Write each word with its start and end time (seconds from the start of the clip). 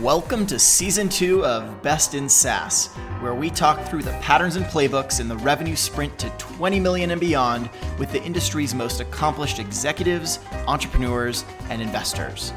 Welcome 0.00 0.46
to 0.46 0.58
season 0.58 1.10
two 1.10 1.44
of 1.44 1.82
Best 1.82 2.14
in 2.14 2.26
SaaS, 2.26 2.86
where 3.20 3.34
we 3.34 3.50
talk 3.50 3.86
through 3.86 4.02
the 4.02 4.18
patterns 4.22 4.56
and 4.56 4.64
playbooks 4.64 5.20
in 5.20 5.28
the 5.28 5.36
revenue 5.36 5.76
sprint 5.76 6.18
to 6.20 6.30
20 6.38 6.80
million 6.80 7.10
and 7.10 7.20
beyond 7.20 7.68
with 7.98 8.10
the 8.10 8.22
industry's 8.22 8.74
most 8.74 9.00
accomplished 9.00 9.58
executives, 9.58 10.38
entrepreneurs, 10.66 11.44
and 11.68 11.82
investors. 11.82 12.54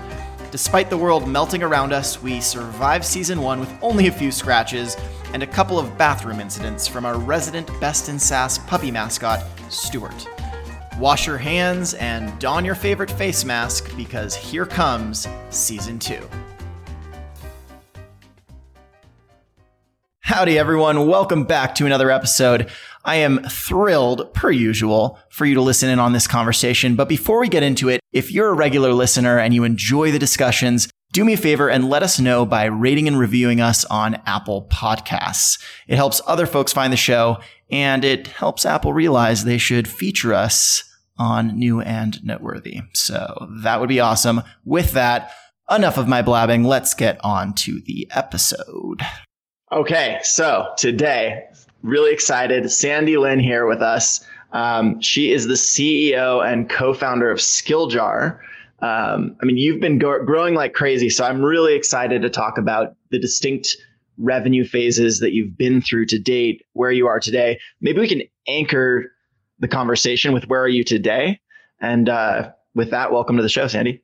Despite 0.51 0.89
the 0.89 0.97
world 0.97 1.27
melting 1.27 1.63
around 1.63 1.91
us, 1.91 2.23
we 2.23 2.39
survived 2.39 3.03
season 3.03 3.41
one 3.41 3.59
with 3.59 3.73
only 3.81 4.07
a 4.07 4.11
few 4.13 4.31
scratches 4.31 4.95
and 5.33 5.43
a 5.43 5.47
couple 5.47 5.77
of 5.77 5.97
bathroom 5.97 6.39
incidents 6.39 6.87
from 6.87 7.05
our 7.05 7.17
resident 7.17 7.67
Best 7.81 8.07
in 8.07 8.17
SaaS 8.17 8.57
puppy 8.59 8.89
mascot, 8.89 9.43
Stuart. 9.67 10.29
Wash 10.97 11.27
your 11.27 11.39
hands 11.39 11.93
and 11.95 12.39
don 12.39 12.63
your 12.63 12.75
favorite 12.75 13.11
face 13.11 13.43
mask 13.43 13.93
because 13.97 14.33
here 14.33 14.65
comes 14.65 15.27
season 15.49 15.99
two. 15.99 16.25
Howdy, 20.33 20.57
everyone. 20.57 21.05
Welcome 21.05 21.43
back 21.43 21.75
to 21.75 21.85
another 21.85 22.09
episode. 22.09 22.67
I 23.05 23.17
am 23.17 23.43
thrilled, 23.43 24.33
per 24.33 24.49
usual, 24.49 25.19
for 25.29 25.45
you 25.45 25.53
to 25.53 25.61
listen 25.61 25.91
in 25.91 25.99
on 25.99 26.13
this 26.13 26.25
conversation. 26.25 26.95
But 26.95 27.07
before 27.07 27.39
we 27.39 27.47
get 27.47 27.61
into 27.61 27.87
it, 27.87 27.99
if 28.11 28.31
you're 28.31 28.49
a 28.49 28.55
regular 28.55 28.93
listener 28.93 29.37
and 29.37 29.53
you 29.53 29.63
enjoy 29.63 30.11
the 30.11 30.17
discussions, 30.17 30.89
do 31.11 31.23
me 31.23 31.33
a 31.33 31.37
favor 31.37 31.69
and 31.69 31.87
let 31.87 32.01
us 32.01 32.19
know 32.19 32.47
by 32.47 32.65
rating 32.65 33.07
and 33.07 33.19
reviewing 33.19 33.61
us 33.61 33.85
on 33.85 34.15
Apple 34.25 34.67
Podcasts. 34.71 35.61
It 35.87 35.97
helps 35.97 36.19
other 36.25 36.47
folks 36.47 36.73
find 36.73 36.91
the 36.91 36.97
show 36.97 37.37
and 37.69 38.03
it 38.03 38.25
helps 38.25 38.65
Apple 38.65 38.91
realize 38.91 39.43
they 39.43 39.59
should 39.59 39.87
feature 39.87 40.33
us 40.33 40.83
on 41.15 41.59
New 41.59 41.79
and 41.79 42.23
Noteworthy. 42.23 42.81
So 42.95 43.49
that 43.61 43.79
would 43.79 43.89
be 43.89 43.99
awesome. 43.99 44.41
With 44.65 44.93
that, 44.93 45.31
enough 45.69 45.99
of 45.99 46.07
my 46.07 46.23
blabbing. 46.23 46.63
Let's 46.63 46.95
get 46.95 47.23
on 47.23 47.53
to 47.53 47.81
the 47.85 48.07
episode. 48.09 49.03
Okay, 49.73 50.19
so 50.21 50.71
today, 50.77 51.45
really 51.81 52.13
excited. 52.13 52.71
Sandy 52.71 53.17
Lin 53.17 53.39
here 53.39 53.65
with 53.65 53.81
us. 53.81 54.23
Um, 54.51 55.01
she 55.01 55.31
is 55.31 55.47
the 55.47 55.55
CEO 55.55 56.45
and 56.45 56.69
co-founder 56.69 57.31
of 57.31 57.39
Skilljar. 57.39 58.37
Um, 58.83 59.35
I 59.41 59.45
mean, 59.45 59.57
you've 59.57 59.79
been 59.79 59.97
go- 59.97 60.23
growing 60.23 60.53
like 60.53 60.73
crazy, 60.73 61.09
so 61.09 61.25
I'm 61.25 61.41
really 61.41 61.73
excited 61.73 62.21
to 62.21 62.29
talk 62.29 62.59
about 62.59 62.95
the 63.09 63.17
distinct 63.17 63.75
revenue 64.19 64.63
phases 64.63 65.19
that 65.21 65.33
you've 65.33 65.57
been 65.57 65.81
through 65.81 66.05
to 66.05 66.19
date, 66.19 66.63
where 66.73 66.91
you 66.91 67.07
are 67.07 67.19
today. 67.19 67.59
Maybe 67.81 67.99
we 67.99 68.07
can 68.07 68.21
anchor 68.47 69.11
the 69.57 69.67
conversation 69.67 70.33
with 70.33 70.47
where 70.49 70.61
are 70.61 70.69
you 70.69 70.83
today, 70.83 71.39
and 71.81 72.09
uh, 72.09 72.51
with 72.75 72.91
that, 72.91 73.11
welcome 73.11 73.37
to 73.37 73.41
the 73.41 73.49
show, 73.49 73.65
Sandy. 73.65 74.03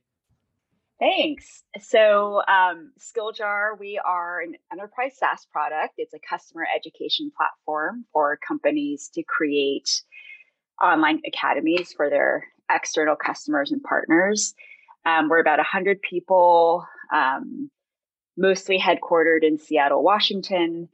Thanks. 1.00 1.64
So, 1.80 2.42
um, 2.46 2.92
Skilljar, 3.00 3.78
we 3.80 3.98
are 4.04 4.40
an 4.40 4.54
enterprise 4.70 5.16
SaaS 5.16 5.46
product. 5.50 5.94
It's 5.96 6.12
a 6.12 6.18
customer 6.18 6.66
education 6.76 7.32
platform 7.34 8.04
for 8.12 8.38
companies 8.46 9.10
to 9.14 9.22
create 9.22 10.02
online 10.82 11.22
academies 11.26 11.94
for 11.96 12.10
their 12.10 12.46
external 12.70 13.16
customers 13.16 13.72
and 13.72 13.82
partners. 13.82 14.54
Um, 15.06 15.30
we're 15.30 15.40
about 15.40 15.58
100 15.58 16.02
people, 16.02 16.86
um, 17.12 17.70
mostly 18.36 18.78
headquartered 18.78 19.42
in 19.42 19.58
Seattle, 19.58 20.02
Washington. 20.02 20.90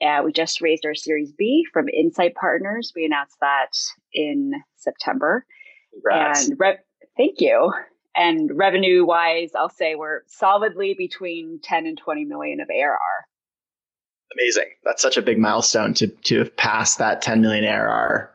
Uh, 0.00 0.22
we 0.24 0.30
just 0.32 0.60
raised 0.60 0.86
our 0.86 0.94
Series 0.94 1.32
B 1.32 1.66
from 1.72 1.88
Insight 1.88 2.36
Partners. 2.36 2.92
We 2.94 3.04
announced 3.04 3.36
that 3.40 3.72
in 4.14 4.52
September. 4.76 5.44
Congrats. 5.92 6.48
And 6.48 6.60
re- 6.60 6.78
thank 7.16 7.40
you. 7.40 7.72
And 8.16 8.50
revenue 8.54 9.04
wise, 9.04 9.50
I'll 9.54 9.68
say 9.68 9.94
we're 9.94 10.22
solidly 10.26 10.94
between 10.94 11.60
10 11.62 11.86
and 11.86 11.96
20 11.96 12.24
million 12.24 12.60
of 12.60 12.68
ARR. 12.68 12.98
Amazing. 14.34 14.70
That's 14.84 15.00
such 15.00 15.16
a 15.16 15.22
big 15.22 15.38
milestone 15.38 15.94
to 15.94 16.08
to 16.08 16.38
have 16.38 16.54
passed 16.56 16.98
that 16.98 17.22
10 17.22 17.40
million 17.40 17.64
ARR, 17.64 18.30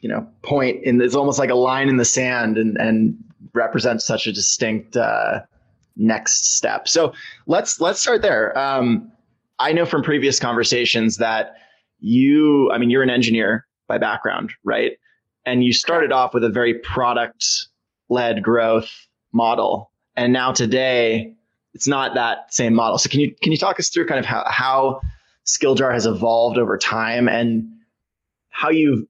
you 0.00 0.08
know, 0.08 0.26
point. 0.42 0.84
and 0.86 1.02
it's 1.02 1.14
almost 1.14 1.38
like 1.38 1.50
a 1.50 1.54
line 1.54 1.88
in 1.88 1.98
the 1.98 2.04
sand 2.04 2.56
and 2.56 2.76
and 2.78 3.16
represents 3.52 4.06
such 4.06 4.26
a 4.26 4.32
distinct 4.32 4.96
uh, 4.96 5.40
next 5.96 6.56
step. 6.56 6.88
So 6.88 7.12
let's 7.46 7.80
let's 7.80 8.00
start 8.00 8.22
there. 8.22 8.56
Um, 8.58 9.10
I 9.58 9.72
know 9.72 9.84
from 9.84 10.02
previous 10.02 10.40
conversations 10.40 11.18
that 11.18 11.54
you, 11.98 12.70
I 12.72 12.78
mean, 12.78 12.90
you're 12.90 13.02
an 13.02 13.10
engineer 13.10 13.66
by 13.86 13.98
background, 13.98 14.52
right? 14.64 14.92
And 15.44 15.62
you 15.62 15.72
started 15.72 16.12
off 16.12 16.32
with 16.32 16.44
a 16.44 16.48
very 16.48 16.74
product 16.74 17.46
led 18.10 18.42
growth 18.42 18.90
model. 19.32 19.90
And 20.16 20.32
now 20.32 20.52
today, 20.52 21.34
it's 21.72 21.86
not 21.86 22.14
that 22.14 22.52
same 22.52 22.74
model. 22.74 22.98
So 22.98 23.08
can 23.08 23.20
you 23.20 23.34
can 23.42 23.52
you 23.52 23.58
talk 23.58 23.78
us 23.78 23.88
through 23.88 24.06
kind 24.06 24.18
of 24.18 24.26
how, 24.26 24.44
how 24.46 25.00
Skilljar 25.46 25.92
has 25.92 26.04
evolved 26.04 26.58
over 26.58 26.76
time 26.76 27.28
and 27.28 27.70
how 28.50 28.70
you 28.70 29.08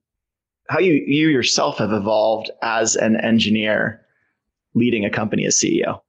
how 0.68 0.78
you 0.78 0.92
you 0.92 1.28
yourself 1.28 1.78
have 1.78 1.92
evolved 1.92 2.50
as 2.62 2.96
an 2.96 3.16
engineer 3.16 4.04
leading 4.74 5.04
a 5.04 5.10
company 5.10 5.46
as 5.46 5.56
CEO? 5.56 6.00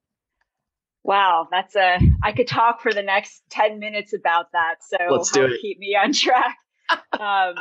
Wow, 1.04 1.48
that's 1.50 1.76
a 1.76 1.98
I 2.22 2.34
could 2.34 2.48
talk 2.48 2.82
for 2.82 2.94
the 2.94 3.02
next 3.02 3.42
10 3.50 3.80
minutes 3.80 4.14
about 4.14 4.52
that. 4.52 4.76
So 4.82 4.98
Let's 5.10 5.32
do 5.32 5.46
it. 5.46 5.62
keep 5.62 5.80
me 5.80 5.96
on 5.96 6.14
track. 6.14 6.58
um, 7.14 7.56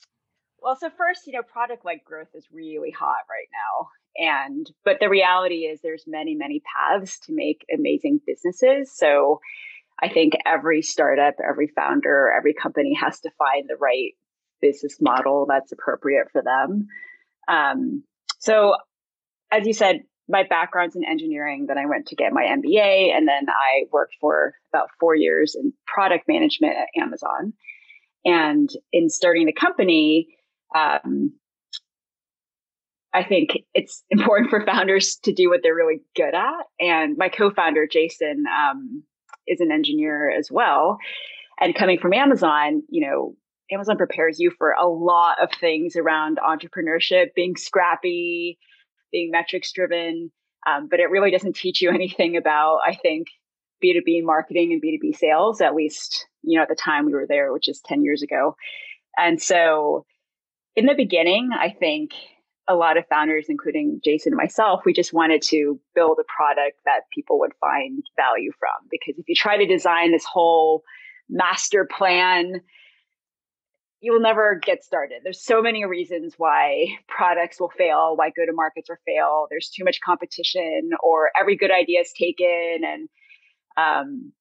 well, 0.58 0.76
so 0.80 0.90
first, 0.90 1.26
you 1.26 1.34
know, 1.34 1.42
product 1.42 1.84
led 1.84 2.00
growth 2.04 2.34
is 2.34 2.48
really 2.50 2.90
hot 2.90 3.20
right 3.28 3.48
now 3.52 3.88
and 4.16 4.70
but 4.84 4.98
the 5.00 5.08
reality 5.08 5.64
is 5.64 5.80
there's 5.80 6.04
many 6.06 6.34
many 6.34 6.62
paths 6.76 7.18
to 7.20 7.32
make 7.34 7.64
amazing 7.74 8.20
businesses. 8.26 8.92
So 8.94 9.40
i 10.00 10.08
think 10.08 10.34
every 10.46 10.82
startup 10.82 11.34
every 11.46 11.68
founder 11.76 12.32
every 12.36 12.54
company 12.54 12.94
has 12.94 13.20
to 13.20 13.30
find 13.38 13.68
the 13.68 13.76
right 13.76 14.12
business 14.60 14.98
model 15.00 15.46
that's 15.48 15.72
appropriate 15.72 16.28
for 16.32 16.42
them. 16.42 16.86
Um, 17.48 18.04
so 18.38 18.76
as 19.50 19.66
you 19.66 19.72
said 19.72 20.02
my 20.28 20.44
background's 20.48 20.96
in 20.96 21.04
engineering 21.04 21.66
then 21.66 21.78
i 21.78 21.86
went 21.86 22.06
to 22.06 22.16
get 22.16 22.32
my 22.32 22.44
mba 22.44 23.14
and 23.14 23.26
then 23.26 23.46
i 23.48 23.84
worked 23.90 24.14
for 24.20 24.54
about 24.72 24.88
four 25.00 25.14
years 25.14 25.54
in 25.54 25.72
product 25.86 26.28
management 26.28 26.74
at 26.76 27.00
amazon. 27.00 27.52
And 28.24 28.70
in 28.92 29.10
starting 29.10 29.46
the 29.46 29.52
company 29.52 30.28
um, 30.74 31.32
I 33.12 33.24
think 33.24 33.61
it's 33.74 34.04
important 34.10 34.50
for 34.50 34.64
founders 34.64 35.16
to 35.24 35.32
do 35.32 35.48
what 35.48 35.60
they're 35.62 35.74
really 35.74 36.00
good 36.16 36.34
at. 36.34 36.66
And 36.80 37.16
my 37.16 37.28
co-founder 37.28 37.86
Jason 37.86 38.44
um, 38.46 39.02
is 39.46 39.60
an 39.60 39.72
engineer 39.72 40.30
as 40.30 40.50
well. 40.50 40.98
And 41.60 41.74
coming 41.74 41.98
from 41.98 42.12
Amazon, 42.12 42.82
you 42.88 43.06
know, 43.06 43.34
Amazon 43.70 43.96
prepares 43.96 44.38
you 44.38 44.50
for 44.58 44.72
a 44.72 44.86
lot 44.86 45.42
of 45.42 45.50
things 45.58 45.96
around 45.96 46.38
entrepreneurship, 46.38 47.34
being 47.34 47.56
scrappy, 47.56 48.58
being 49.10 49.30
metrics 49.30 49.72
driven. 49.72 50.30
Um, 50.66 50.88
but 50.90 51.00
it 51.00 51.10
really 51.10 51.30
doesn't 51.30 51.56
teach 51.56 51.80
you 51.80 51.90
anything 51.94 52.36
about, 52.36 52.80
I 52.86 52.94
think, 52.94 53.28
B2B 53.82 54.22
marketing 54.22 54.72
and 54.72 54.82
B2B 54.82 55.16
sales, 55.16 55.60
at 55.60 55.74
least, 55.74 56.26
you 56.42 56.56
know, 56.56 56.62
at 56.62 56.68
the 56.68 56.76
time 56.76 57.06
we 57.06 57.14
were 57.14 57.26
there, 57.28 57.52
which 57.52 57.68
is 57.68 57.80
10 57.84 58.02
years 58.02 58.22
ago. 58.22 58.54
And 59.18 59.42
so 59.42 60.06
in 60.76 60.86
the 60.86 60.94
beginning, 60.94 61.50
I 61.52 61.70
think 61.70 62.12
a 62.68 62.74
lot 62.74 62.96
of 62.96 63.06
founders, 63.08 63.46
including 63.48 64.00
Jason 64.04 64.32
and 64.32 64.38
myself, 64.38 64.82
we 64.84 64.92
just 64.92 65.12
wanted 65.12 65.42
to 65.42 65.80
build 65.94 66.18
a 66.20 66.24
product 66.34 66.78
that 66.84 67.02
people 67.12 67.38
would 67.40 67.52
find 67.60 68.02
value 68.16 68.52
from. 68.58 68.88
Because 68.90 69.18
if 69.18 69.28
you 69.28 69.34
try 69.34 69.56
to 69.56 69.66
design 69.66 70.12
this 70.12 70.24
whole 70.24 70.82
master 71.28 71.88
plan, 71.90 72.60
you 74.00 74.12
will 74.12 74.20
never 74.20 74.60
get 74.60 74.84
started. 74.84 75.20
There's 75.22 75.42
so 75.42 75.62
many 75.62 75.84
reasons 75.84 76.34
why 76.36 76.86
products 77.08 77.60
will 77.60 77.70
fail, 77.70 78.16
why 78.16 78.30
go 78.30 78.44
to 78.44 78.52
markets 78.52 78.88
will 78.90 78.96
fail. 79.06 79.46
There's 79.48 79.68
too 79.68 79.84
much 79.84 80.00
competition, 80.00 80.90
or 81.02 81.30
every 81.40 81.56
good 81.56 81.70
idea 81.70 82.00
is 82.00 82.12
taken. 82.12 82.80
And 82.84 83.08
um, 83.76 84.32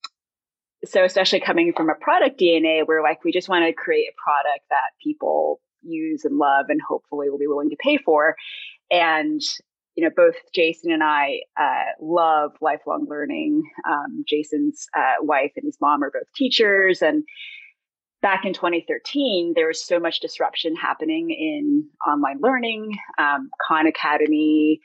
so, 0.84 1.04
especially 1.04 1.42
coming 1.42 1.74
from 1.76 1.90
a 1.90 1.96
product 1.96 2.40
DNA, 2.40 2.86
we're 2.88 3.04
like, 3.04 3.24
we 3.24 3.32
just 3.32 3.50
want 3.50 3.66
to 3.66 3.74
create 3.74 4.08
a 4.10 4.18
product 4.24 4.66
that 4.70 4.98
people 5.04 5.60
use 5.84 6.26
and 6.26 6.38
love 6.38 6.66
and 6.70 6.80
hopefully 6.88 7.30
will 7.30 7.38
be 7.38 7.48
willing 7.48 7.70
to 7.70 7.78
pay 7.80 7.98
for. 7.98 8.36
And 8.90 9.42
you 9.96 10.06
know, 10.06 10.12
both 10.16 10.36
Jason 10.56 10.92
and 10.92 11.04
I 11.04 11.42
uh, 11.60 11.92
love 12.00 12.52
lifelong 12.62 13.08
learning. 13.10 13.62
Um, 13.90 14.24
Jason's 14.26 14.88
uh, 14.98 15.16
wife 15.22 15.52
and 15.58 15.66
his 15.66 15.78
mom 15.82 16.02
are 16.02 16.12
both 16.12 16.32
teachers, 16.36 17.02
and 17.02 17.24
back 18.22 18.46
in 18.46 18.54
2013, 18.54 19.54
there 19.56 19.68
was 19.68 19.86
so 19.86 20.00
much 20.00 20.20
disruption 20.20 20.76
happening 20.76 21.30
in 21.32 21.88
online 22.08 22.38
learning, 22.40 22.98
um, 23.18 23.50
Khan 23.68 23.88
Academy, 23.88 24.80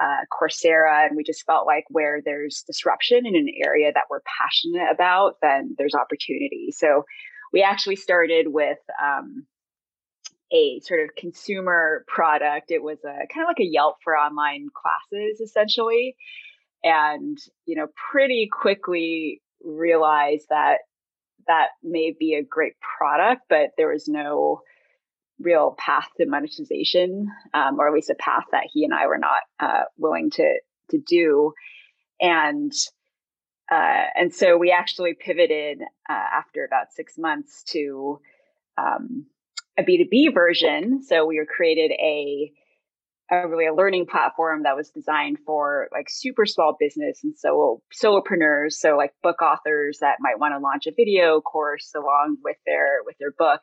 uh, 0.00 0.24
Coursera, 0.32 1.06
and 1.06 1.16
we 1.16 1.24
just 1.24 1.44
felt 1.46 1.66
like 1.66 1.84
where 1.88 2.20
there's 2.24 2.64
disruption 2.66 3.26
in 3.26 3.34
an 3.34 3.48
area 3.64 3.90
that 3.92 4.04
we're 4.10 4.22
passionate 4.40 4.90
about, 4.92 5.36
then 5.40 5.74
there's 5.78 5.94
opportunity. 5.94 6.68
So 6.72 7.04
we 7.52 7.62
actually 7.62 7.96
started 7.96 8.48
with 8.48 8.78
um, 9.02 9.46
a 10.52 10.80
sort 10.80 11.00
of 11.00 11.16
consumer 11.16 12.04
product. 12.06 12.70
It 12.70 12.82
was 12.82 12.98
a 13.04 13.26
kind 13.32 13.44
of 13.44 13.48
like 13.48 13.60
a 13.60 13.64
Yelp 13.70 13.96
for 14.02 14.16
online 14.16 14.68
classes, 14.74 15.40
essentially. 15.40 16.16
And, 16.82 17.38
you 17.66 17.76
know, 17.76 17.86
pretty 18.10 18.48
quickly 18.52 19.40
realized 19.62 20.46
that 20.50 20.78
that 21.46 21.68
may 21.82 22.14
be 22.18 22.34
a 22.34 22.42
great 22.42 22.74
product, 22.98 23.42
but 23.48 23.70
there 23.76 23.88
was 23.88 24.06
no 24.08 24.60
real 25.40 25.74
path 25.78 26.08
to 26.16 26.26
monetization, 26.26 27.28
um, 27.52 27.80
or 27.80 27.88
at 27.88 27.94
least 27.94 28.10
a 28.10 28.14
path 28.14 28.44
that 28.52 28.68
he 28.72 28.84
and 28.84 28.94
I 28.94 29.06
were 29.06 29.18
not 29.18 29.42
uh, 29.60 29.84
willing 29.96 30.30
to 30.32 30.58
to 30.90 30.98
do. 30.98 31.52
And 32.20 32.72
uh, 33.70 34.04
and 34.14 34.32
so 34.32 34.56
we 34.56 34.70
actually 34.70 35.14
pivoted 35.14 35.80
uh, 36.08 36.12
after 36.12 36.64
about 36.64 36.92
six 36.92 37.16
months 37.16 37.64
to 37.68 38.20
um, 38.76 39.26
a 39.78 39.82
B2B 39.82 40.32
version. 40.34 41.02
So 41.02 41.26
we 41.26 41.44
created 41.54 41.90
a, 41.92 42.52
a 43.30 43.48
really 43.48 43.66
a 43.66 43.74
learning 43.74 44.06
platform 44.06 44.62
that 44.64 44.76
was 44.76 44.90
designed 44.90 45.38
for 45.44 45.88
like 45.92 46.06
super 46.08 46.46
small 46.46 46.76
business 46.78 47.20
and 47.24 47.34
so 47.36 47.82
solopreneurs. 47.92 48.74
So 48.74 48.96
like 48.96 49.12
book 49.22 49.42
authors 49.42 49.98
that 50.00 50.18
might 50.20 50.38
want 50.38 50.54
to 50.54 50.58
launch 50.58 50.86
a 50.86 50.92
video 50.96 51.40
course 51.40 51.92
along 51.96 52.38
with 52.44 52.56
their 52.66 52.98
with 53.04 53.16
their 53.18 53.32
book, 53.32 53.60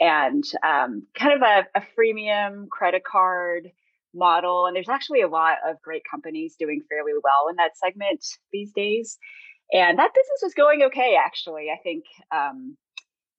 and 0.00 0.44
um, 0.62 1.06
kind 1.18 1.34
of 1.34 1.42
a, 1.42 1.78
a 1.78 1.82
freemium 1.98 2.68
credit 2.68 3.02
card 3.04 3.68
model. 4.14 4.66
And 4.66 4.74
there's 4.74 4.88
actually 4.88 5.20
a 5.20 5.28
lot 5.28 5.58
of 5.68 5.80
great 5.82 6.02
companies 6.08 6.56
doing 6.58 6.82
fairly 6.88 7.12
well 7.12 7.48
in 7.50 7.56
that 7.56 7.76
segment 7.76 8.24
these 8.52 8.72
days. 8.72 9.18
And 9.72 9.98
that 9.98 10.14
business 10.14 10.40
was 10.42 10.54
going 10.54 10.82
okay, 10.84 11.16
actually. 11.22 11.68
I 11.72 11.82
think, 11.82 12.04
um, 12.30 12.76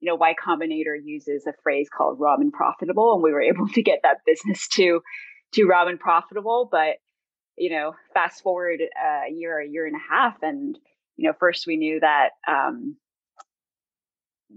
you 0.06 0.12
know, 0.12 0.16
Y 0.18 0.36
Combinator 0.36 0.96
uses 1.04 1.48
a 1.48 1.54
phrase 1.64 1.90
called 1.90 2.20
ramen 2.20 2.52
profitable, 2.52 3.16
and 3.16 3.24
we 3.24 3.32
were 3.32 3.42
able 3.54 3.68
to 3.70 3.82
get 3.82 4.02
that 4.04 4.18
business 4.26 4.68
to 4.70 5.02
to 5.54 5.66
ramen 5.66 6.00
profitable. 6.00 6.70
But 6.72 6.98
you 7.58 7.72
know, 7.72 7.96
fast 8.14 8.44
forward 8.44 8.82
a 8.82 9.32
year, 9.34 9.60
a 9.60 9.68
year 9.68 9.88
and 9.88 9.96
a 9.96 10.14
half, 10.14 10.36
and 10.44 10.78
you 11.18 11.28
know, 11.28 11.34
first 11.40 11.66
we 11.66 11.78
knew 11.78 12.00
that 12.02 12.30
um, 12.48 12.98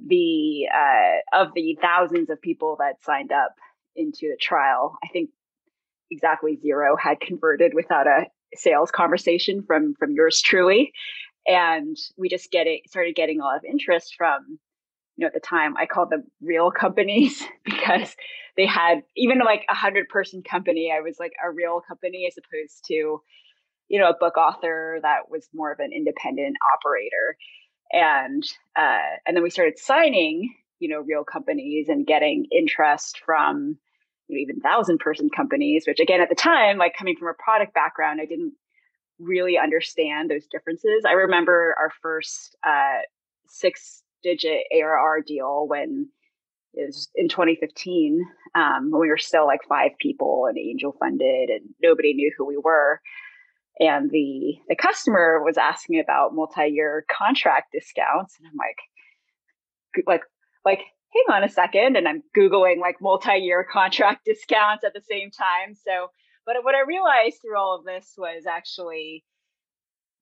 the 0.07 0.67
uh, 0.75 1.41
of 1.41 1.55
the 1.55 1.79
thousands 1.81 2.29
of 2.29 2.43
people 2.43 2.77
that 2.81 3.03
signed 3.03 3.33
up 3.33 3.55
into 3.97 4.29
the 4.29 4.37
trial, 4.39 4.99
I 5.03 5.09
think 5.09 5.31
exactly 6.11 6.59
zero 6.61 6.95
had 6.97 7.21
converted 7.21 7.73
without 7.75 8.07
a 8.07 8.27
sales 8.55 8.91
conversation 8.91 9.63
from 9.63 9.95
from 9.99 10.13
yours 10.13 10.41
truly 10.41 10.91
and 11.47 11.99
we 12.17 12.31
just 12.31 12.51
get 12.51 12.67
it 12.67 12.89
started 12.89 13.15
getting 13.15 13.41
a 13.41 13.45
lot 13.45 13.59
of 13.59 13.65
interest 13.65 14.15
from 14.17 14.59
you 15.19 15.25
know 15.25 15.27
at 15.27 15.35
the 15.35 15.41
time 15.41 15.77
i 15.77 15.85
called 15.85 16.11
them 16.11 16.25
real 16.41 16.71
companies 16.71 17.45
because 17.65 18.17
they 18.57 18.65
had 18.65 19.03
even 19.17 19.39
like 19.41 19.67
a 19.69 19.75
hundred 19.75 20.09
person 20.09 20.43
company 20.43 20.91
i 20.97 21.01
was 21.01 21.17
like 21.19 21.33
a 21.45 21.51
real 21.51 21.83
company 21.87 22.27
as 22.27 22.39
opposed 22.39 22.85
to 22.87 23.21
you 23.89 23.99
know 23.99 24.09
a 24.09 24.17
book 24.19 24.39
author 24.39 24.99
that 25.03 25.31
was 25.31 25.49
more 25.53 25.73
of 25.73 25.81
an 25.81 25.91
independent 25.93 26.57
operator 26.75 27.37
and 27.93 28.45
uh, 28.77 29.17
and 29.27 29.37
then 29.37 29.43
we 29.43 29.51
started 29.51 29.79
signing 29.79 30.55
you 30.79 30.89
know 30.89 31.01
real 31.01 31.25
companies 31.25 31.89
and 31.89 32.07
getting 32.07 32.47
interest 32.53 33.21
from 33.25 33.77
you 34.29 34.37
know, 34.37 34.43
even 34.43 34.61
thousand 34.61 34.99
person 34.99 35.31
companies, 35.35 35.85
which 35.87 36.01
again 36.01 36.21
at 36.21 36.29
the 36.29 36.35
time, 36.35 36.77
like 36.77 36.93
coming 36.97 37.17
from 37.17 37.29
a 37.29 37.43
product 37.43 37.75
background, 37.75 38.21
I 38.21 38.27
didn't 38.27 38.53
really 39.19 39.59
understand 39.59 40.31
those 40.31 40.47
differences. 40.47 41.05
I 41.09 41.13
remember 41.13 41.75
our 41.79 41.91
first 42.03 42.57
uh, 42.63 43.01
six 43.49 44.03
digit 44.23 44.65
ARR 44.73 45.23
deal 45.27 45.67
when 45.67 46.09
it 46.75 46.87
was 46.87 47.09
in 47.15 47.29
2015 47.29 48.25
um, 48.55 48.91
when 48.91 49.01
we 49.01 49.09
were 49.09 49.19
still 49.19 49.47
like 49.47 49.61
five 49.69 49.93
people 49.99 50.47
and 50.49 50.59
angel 50.59 50.95
funded 50.99 51.51
and 51.51 51.63
nobody 51.83 52.15
knew 52.15 52.33
who 52.37 52.47
we 52.47 52.57
were. 52.57 53.01
And 53.81 54.11
the 54.11 54.57
the 54.69 54.77
customer 54.77 55.41
was 55.45 55.57
asking 55.57 56.01
about 56.01 56.35
multi-year 56.35 57.05
contract 57.11 57.73
discounts, 57.73 58.37
and 58.39 58.49
I'm 58.49 58.57
like, 58.57 60.07
like, 60.07 60.23
like 60.65 60.81
hang 61.15 61.37
on 61.37 61.45
a 61.45 61.49
second. 61.49 61.97
And 61.97 62.09
I'm 62.09 62.23
Googling 62.37 62.81
like 62.81 62.97
multi 63.01 63.37
year 63.37 63.65
contract 63.71 64.25
discounts 64.27 64.85
at 64.85 64.95
the 64.95 65.03
same 65.09 65.31
time. 65.31 65.75
So, 65.75 66.09
but 66.45 66.57
what 66.63 66.75
I 66.75 66.81
realized 66.81 67.37
through 67.41 67.57
all 67.57 67.77
of 67.79 67.85
this 67.85 68.15
was 68.19 68.47
actually 68.47 69.25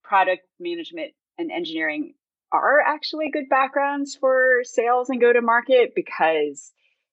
product 0.05 0.43
management 0.61 1.13
and 1.39 1.51
engineering 1.51 2.15
are 2.57 2.81
actually 2.81 3.31
good 3.31 3.49
backgrounds 3.49 4.15
for 4.15 4.61
sales 4.65 5.11
and 5.11 5.21
go 5.21 5.33
to 5.33 5.41
market 5.41 5.93
because 5.95 6.73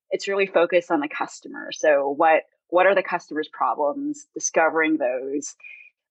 it's 0.10 0.28
really 0.28 0.48
focused 0.48 0.92
on 0.92 1.00
the 1.00 1.08
customer. 1.08 1.72
So 1.72 2.14
what 2.16 2.44
what 2.70 2.88
are 2.88 2.96
the 2.96 3.04
customer's 3.04 3.50
problems, 3.54 4.26
discovering 4.34 4.98
those, 4.98 5.56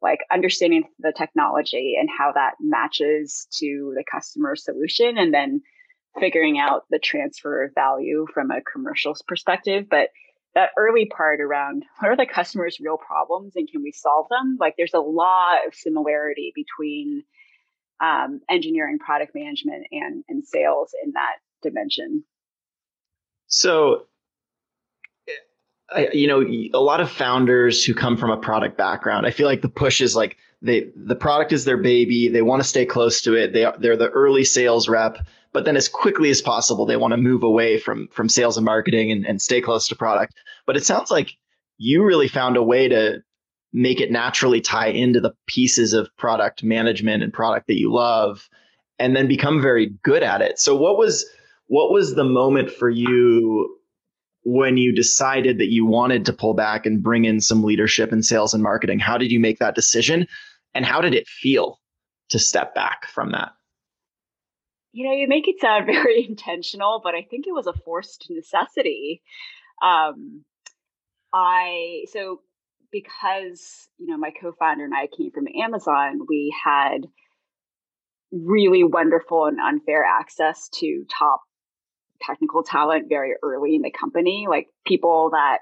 like 0.00 0.20
understanding 0.30 0.84
the 0.98 1.12
technology 1.16 1.96
and 1.98 2.08
how 2.16 2.32
that 2.32 2.54
matches 2.60 3.48
to 3.58 3.92
the 3.96 4.04
customer 4.10 4.54
solution 4.54 5.18
and 5.18 5.32
then 5.34 5.62
figuring 6.20 6.58
out 6.58 6.84
the 6.90 6.98
transfer 6.98 7.64
of 7.64 7.74
value 7.74 8.26
from 8.32 8.50
a 8.50 8.60
commercial 8.60 9.16
perspective. 9.26 9.86
But 9.90 10.10
that 10.54 10.70
early 10.76 11.06
part 11.06 11.40
around 11.40 11.84
what 11.98 12.10
are 12.10 12.16
the 12.16 12.26
customers' 12.26 12.78
real 12.80 12.98
problems 12.98 13.54
and 13.56 13.68
can 13.70 13.82
we 13.82 13.92
solve 13.92 14.26
them? 14.28 14.56
Like 14.60 14.74
there's 14.76 14.94
a 14.94 15.00
lot 15.00 15.66
of 15.66 15.74
similarity 15.74 16.52
between 16.54 17.24
um, 18.02 18.40
engineering, 18.50 18.98
product 18.98 19.34
management, 19.34 19.86
and 19.92 20.24
and 20.28 20.44
sales 20.44 20.94
in 21.02 21.12
that 21.12 21.36
dimension. 21.62 22.24
So, 23.46 24.06
I, 25.90 26.08
you 26.12 26.26
know, 26.26 26.42
a 26.74 26.82
lot 26.82 27.00
of 27.00 27.10
founders 27.10 27.84
who 27.84 27.94
come 27.94 28.16
from 28.16 28.30
a 28.30 28.36
product 28.36 28.76
background, 28.76 29.26
I 29.26 29.30
feel 29.30 29.46
like 29.46 29.62
the 29.62 29.68
push 29.68 30.00
is 30.00 30.14
like 30.16 30.36
they 30.60 30.90
the 30.96 31.16
product 31.16 31.52
is 31.52 31.64
their 31.64 31.76
baby. 31.76 32.28
They 32.28 32.42
want 32.42 32.62
to 32.62 32.68
stay 32.68 32.84
close 32.84 33.22
to 33.22 33.34
it. 33.34 33.52
They 33.52 33.64
are, 33.64 33.76
they're 33.78 33.96
the 33.96 34.10
early 34.10 34.44
sales 34.44 34.88
rep 34.88 35.18
but 35.52 35.66
then 35.66 35.76
as 35.76 35.88
quickly 35.88 36.30
as 36.30 36.40
possible 36.40 36.86
they 36.86 36.96
want 36.96 37.12
to 37.12 37.18
move 37.18 37.42
away 37.42 37.78
from 37.78 38.08
from 38.08 38.28
sales 38.28 38.56
and 38.56 38.64
marketing 38.64 39.12
and, 39.12 39.26
and 39.26 39.40
stay 39.40 39.60
close 39.60 39.86
to 39.86 39.94
product 39.94 40.34
but 40.66 40.76
it 40.76 40.84
sounds 40.84 41.10
like 41.10 41.36
you 41.78 42.04
really 42.04 42.28
found 42.28 42.56
a 42.56 42.62
way 42.62 42.88
to 42.88 43.22
make 43.72 44.00
it 44.00 44.10
naturally 44.10 44.60
tie 44.60 44.88
into 44.88 45.20
the 45.20 45.32
pieces 45.46 45.92
of 45.92 46.14
product 46.16 46.62
management 46.62 47.22
and 47.22 47.32
product 47.32 47.66
that 47.68 47.78
you 47.78 47.92
love 47.92 48.48
and 48.98 49.16
then 49.16 49.26
become 49.26 49.60
very 49.60 49.94
good 50.02 50.22
at 50.22 50.42
it. 50.42 50.58
So 50.58 50.76
what 50.76 50.98
was 50.98 51.26
what 51.66 51.90
was 51.90 52.14
the 52.14 52.24
moment 52.24 52.70
for 52.70 52.90
you 52.90 53.78
when 54.44 54.76
you 54.76 54.92
decided 54.92 55.58
that 55.58 55.70
you 55.70 55.86
wanted 55.86 56.26
to 56.26 56.32
pull 56.32 56.54
back 56.54 56.84
and 56.84 57.02
bring 57.02 57.24
in 57.24 57.40
some 57.40 57.62
leadership 57.62 58.12
in 58.12 58.22
sales 58.22 58.52
and 58.52 58.62
marketing? 58.62 58.98
How 58.98 59.16
did 59.16 59.32
you 59.32 59.40
make 59.40 59.58
that 59.58 59.74
decision 59.74 60.26
and 60.74 60.84
how 60.84 61.00
did 61.00 61.14
it 61.14 61.26
feel 61.26 61.80
to 62.28 62.38
step 62.38 62.74
back 62.74 63.06
from 63.06 63.32
that? 63.32 63.52
You 64.92 65.08
know, 65.08 65.14
you 65.14 65.26
make 65.28 65.48
it 65.48 65.60
sound 65.60 65.86
very 65.86 66.26
intentional, 66.28 67.00
but 67.02 67.14
I 67.14 67.22
think 67.22 67.46
it 67.46 67.54
was 67.54 67.66
a 67.66 67.72
forced 67.72 68.26
necessity. 68.28 69.22
Um, 69.82 70.44
I 71.32 72.04
so 72.12 72.40
because 72.92 73.88
you 73.98 74.06
know 74.06 74.16
my 74.16 74.30
co-founder 74.30 74.84
and 74.84 74.94
I 74.94 75.08
came 75.08 75.30
from 75.32 75.48
Amazon, 75.48 76.20
we 76.28 76.54
had 76.64 77.06
really 78.30 78.84
wonderful 78.84 79.46
and 79.46 79.58
unfair 79.60 80.04
access 80.04 80.68
to 80.74 81.04
top 81.18 81.42
technical 82.22 82.62
talent 82.62 83.08
very 83.08 83.34
early 83.42 83.74
in 83.74 83.82
the 83.82 83.90
company, 83.90 84.46
like 84.48 84.68
people 84.86 85.30
that 85.32 85.58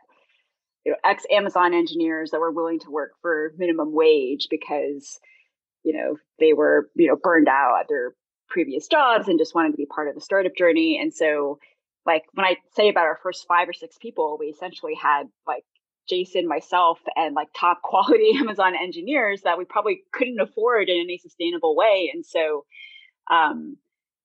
you 0.84 0.92
know 0.92 0.98
ex 1.04 1.24
Amazon 1.30 1.72
engineers 1.72 2.32
that 2.32 2.40
were 2.40 2.52
willing 2.52 2.80
to 2.80 2.90
work 2.90 3.12
for 3.22 3.52
minimum 3.56 3.92
wage 3.92 4.48
because 4.50 5.18
you 5.84 5.96
know 5.96 6.16
they 6.38 6.52
were 6.52 6.90
you 6.96 7.08
know 7.08 7.16
burned 7.16 7.48
out 7.48 7.80
at 7.80 7.88
their 7.88 8.14
previous 8.50 8.88
jobs 8.88 9.28
and 9.28 9.38
just 9.38 9.54
wanted 9.54 9.70
to 9.70 9.76
be 9.76 9.86
part 9.86 10.08
of 10.08 10.14
the 10.14 10.20
startup 10.20 10.54
journey. 10.56 10.98
And 11.00 11.14
so, 11.14 11.58
like, 12.04 12.24
when 12.34 12.44
I 12.44 12.56
say 12.74 12.88
about 12.88 13.04
our 13.06 13.18
first 13.22 13.46
five 13.46 13.68
or 13.68 13.72
six 13.72 13.96
people, 13.96 14.36
we 14.38 14.46
essentially 14.46 14.94
had 14.94 15.28
like 15.46 15.64
Jason, 16.10 16.48
myself, 16.48 16.98
and 17.16 17.34
like 17.34 17.48
top 17.56 17.80
quality 17.84 18.32
Amazon 18.36 18.74
engineers 18.74 19.42
that 19.42 19.56
we 19.56 19.64
probably 19.64 20.02
couldn't 20.12 20.40
afford 20.40 20.88
in 20.88 21.00
any 21.00 21.16
sustainable 21.16 21.76
way. 21.76 22.10
And 22.12 22.26
so, 22.26 22.64
um, 23.30 23.76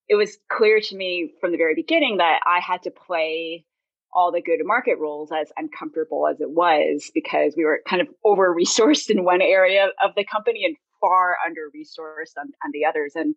it 0.07 0.15
was 0.15 0.37
clear 0.51 0.79
to 0.79 0.95
me 0.95 1.31
from 1.39 1.51
the 1.51 1.57
very 1.57 1.75
beginning 1.75 2.17
that 2.17 2.39
I 2.45 2.59
had 2.59 2.83
to 2.83 2.91
play 2.91 3.65
all 4.13 4.31
the 4.31 4.41
go 4.41 4.55
to 4.57 4.63
market 4.63 4.97
roles 4.97 5.29
as 5.31 5.51
uncomfortable 5.57 6.27
as 6.27 6.39
it 6.39 6.49
was 6.49 7.11
because 7.13 7.53
we 7.57 7.65
were 7.65 7.81
kind 7.87 8.01
of 8.01 8.07
over 8.23 8.55
resourced 8.55 9.09
in 9.09 9.23
one 9.23 9.41
area 9.41 9.87
of 10.03 10.11
the 10.15 10.25
company 10.25 10.63
and 10.63 10.75
far 11.01 11.35
under 11.45 11.69
resourced 11.75 12.39
on, 12.39 12.47
on 12.63 12.71
the 12.71 12.85
others. 12.85 13.13
And 13.15 13.35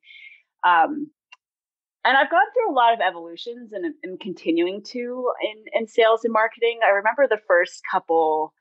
um, 0.64 1.11
and 2.09 2.17
I've 2.17 2.31
gone 2.31 2.41
through 2.55 2.73
a 2.73 2.75
lot 2.75 2.95
of 2.95 3.00
evolutions 3.00 3.75
and 3.75 3.95
am 4.03 4.17
continuing 4.17 4.83
to 4.85 5.31
in, 5.43 5.65
in 5.83 5.87
sales 5.87 6.25
and 6.25 6.33
marketing. 6.33 6.81
I 6.83 6.88
remember 6.88 7.29
the 7.29 7.43
first 7.47 7.83
couple 7.91 8.55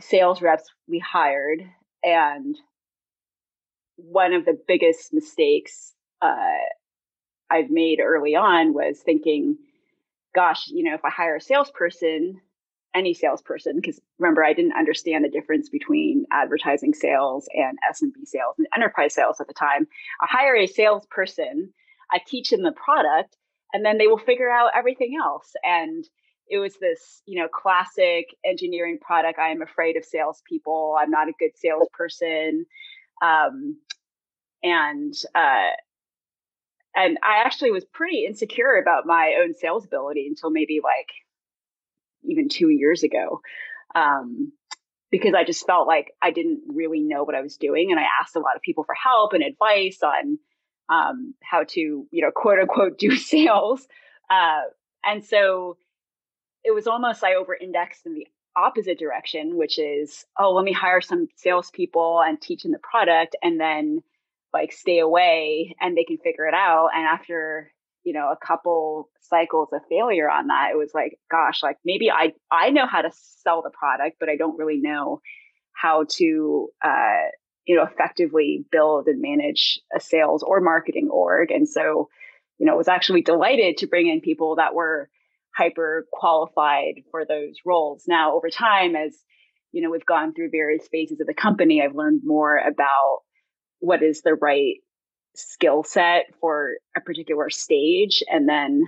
sales 0.00 0.40
reps 0.40 0.62
we 0.86 1.00
hired, 1.00 1.60
and 2.04 2.56
one 3.96 4.32
of 4.32 4.44
the 4.44 4.56
biggest 4.68 5.12
mistakes 5.12 5.92
uh, 6.22 6.68
I've 7.50 7.68
made 7.68 7.98
early 7.98 8.36
on 8.36 8.74
was 8.74 9.00
thinking, 9.00 9.58
gosh, 10.36 10.68
you 10.68 10.84
know, 10.84 10.94
if 10.94 11.04
I 11.04 11.10
hire 11.10 11.34
a 11.34 11.40
salesperson, 11.40 12.40
any 12.94 13.12
salesperson 13.12 13.74
because 13.74 14.00
remember 14.20 14.44
I 14.44 14.52
didn't 14.52 14.78
understand 14.78 15.24
the 15.24 15.28
difference 15.28 15.68
between 15.68 16.26
advertising 16.30 16.94
sales 16.94 17.48
and 17.54 17.76
SMB 17.92 18.24
sales 18.24 18.54
and 18.56 18.68
enterprise 18.74 19.14
sales 19.14 19.40
at 19.40 19.48
the 19.48 19.52
time. 19.52 19.88
I 20.22 20.26
hire 20.28 20.54
a 20.54 20.68
salesperson, 20.68 21.72
I 22.10 22.20
teach 22.26 22.50
them 22.50 22.62
the 22.62 22.72
product, 22.72 23.36
and 23.72 23.84
then 23.84 23.98
they 23.98 24.06
will 24.06 24.18
figure 24.18 24.50
out 24.50 24.72
everything 24.76 25.16
else. 25.20 25.52
And 25.62 26.04
it 26.48 26.58
was 26.58 26.76
this, 26.80 27.22
you 27.26 27.40
know, 27.40 27.48
classic 27.48 28.26
engineering 28.44 28.98
product. 29.00 29.38
I 29.38 29.50
am 29.50 29.62
afraid 29.62 29.96
of 29.96 30.04
salespeople. 30.04 30.96
I'm 30.98 31.10
not 31.10 31.28
a 31.28 31.32
good 31.38 31.56
salesperson. 31.56 32.64
Um, 33.22 33.76
and 34.62 35.14
uh, 35.34 35.70
and 36.94 37.18
I 37.22 37.42
actually 37.44 37.70
was 37.70 37.84
pretty 37.84 38.24
insecure 38.24 38.76
about 38.80 39.06
my 39.06 39.36
own 39.40 39.54
sales 39.54 39.84
ability 39.84 40.26
until 40.26 40.50
maybe 40.50 40.80
like 40.82 41.08
even 42.24 42.48
two 42.48 42.68
years 42.68 43.02
ago. 43.02 43.40
Um, 43.94 44.52
because 45.10 45.32
I 45.34 45.44
just 45.44 45.66
felt 45.66 45.86
like 45.86 46.12
I 46.20 46.30
didn't 46.30 46.62
really 46.68 47.00
know 47.00 47.24
what 47.24 47.34
I 47.34 47.40
was 47.40 47.56
doing. 47.56 47.90
And 47.90 48.00
I 48.00 48.04
asked 48.20 48.36
a 48.36 48.40
lot 48.40 48.56
of 48.56 48.62
people 48.62 48.84
for 48.84 48.94
help 48.94 49.32
and 49.32 49.42
advice 49.42 50.00
on 50.02 50.38
um, 50.88 51.34
how 51.42 51.64
to, 51.64 51.80
you 51.80 52.22
know, 52.22 52.30
quote 52.34 52.58
unquote, 52.58 52.98
do 52.98 53.16
sales. 53.16 53.86
Uh, 54.30 54.62
and 55.04 55.24
so 55.24 55.76
it 56.64 56.74
was 56.74 56.86
almost 56.86 57.24
I 57.24 57.34
over 57.34 57.54
indexed 57.54 58.06
in 58.06 58.14
the 58.14 58.26
opposite 58.56 58.98
direction, 58.98 59.56
which 59.56 59.78
is, 59.78 60.24
oh, 60.38 60.52
let 60.52 60.64
me 60.64 60.72
hire 60.72 61.00
some 61.00 61.28
salespeople 61.36 62.20
and 62.20 62.40
teach 62.40 62.62
them 62.62 62.72
the 62.72 62.78
product 62.78 63.36
and 63.42 63.60
then 63.60 64.02
like 64.52 64.72
stay 64.72 64.98
away 64.98 65.76
and 65.80 65.96
they 65.96 66.04
can 66.04 66.18
figure 66.18 66.46
it 66.46 66.54
out. 66.54 66.88
And 66.94 67.06
after, 67.06 67.72
you 68.04 68.12
know, 68.12 68.32
a 68.32 68.46
couple 68.46 69.10
cycles 69.20 69.68
of 69.72 69.80
failure 69.88 70.30
on 70.30 70.48
that, 70.48 70.70
it 70.72 70.76
was 70.76 70.90
like, 70.94 71.18
gosh, 71.30 71.62
like 71.62 71.76
maybe 71.84 72.10
I 72.10 72.32
I 72.50 72.70
know 72.70 72.86
how 72.86 73.02
to 73.02 73.10
sell 73.12 73.62
the 73.62 73.70
product, 73.70 74.16
but 74.18 74.28
I 74.28 74.36
don't 74.36 74.58
really 74.58 74.78
know 74.78 75.20
how 75.72 76.06
to 76.16 76.68
uh, 76.84 77.28
you 77.68 77.76
know, 77.76 77.84
effectively 77.84 78.64
build 78.72 79.06
and 79.06 79.20
manage 79.20 79.78
a 79.94 80.00
sales 80.00 80.42
or 80.42 80.60
marketing 80.60 81.10
org. 81.12 81.50
And 81.50 81.68
so, 81.68 82.08
you 82.58 82.66
know, 82.66 82.76
was 82.76 82.88
actually 82.88 83.20
delighted 83.20 83.76
to 83.76 83.86
bring 83.86 84.08
in 84.08 84.22
people 84.22 84.56
that 84.56 84.74
were 84.74 85.10
hyper 85.54 86.06
qualified 86.10 87.02
for 87.10 87.26
those 87.26 87.56
roles. 87.66 88.04
Now, 88.08 88.34
over 88.34 88.48
time, 88.48 88.96
as 88.96 89.14
you 89.70 89.82
know, 89.82 89.90
we've 89.90 90.06
gone 90.06 90.32
through 90.32 90.50
various 90.50 90.88
phases 90.88 91.20
of 91.20 91.26
the 91.26 91.34
company, 91.34 91.82
I've 91.82 91.94
learned 91.94 92.22
more 92.24 92.56
about 92.56 93.18
what 93.80 94.02
is 94.02 94.22
the 94.22 94.34
right 94.34 94.76
skill 95.36 95.84
set 95.84 96.34
for 96.40 96.70
a 96.96 97.02
particular 97.02 97.50
stage 97.50 98.24
and 98.28 98.48
then 98.48 98.82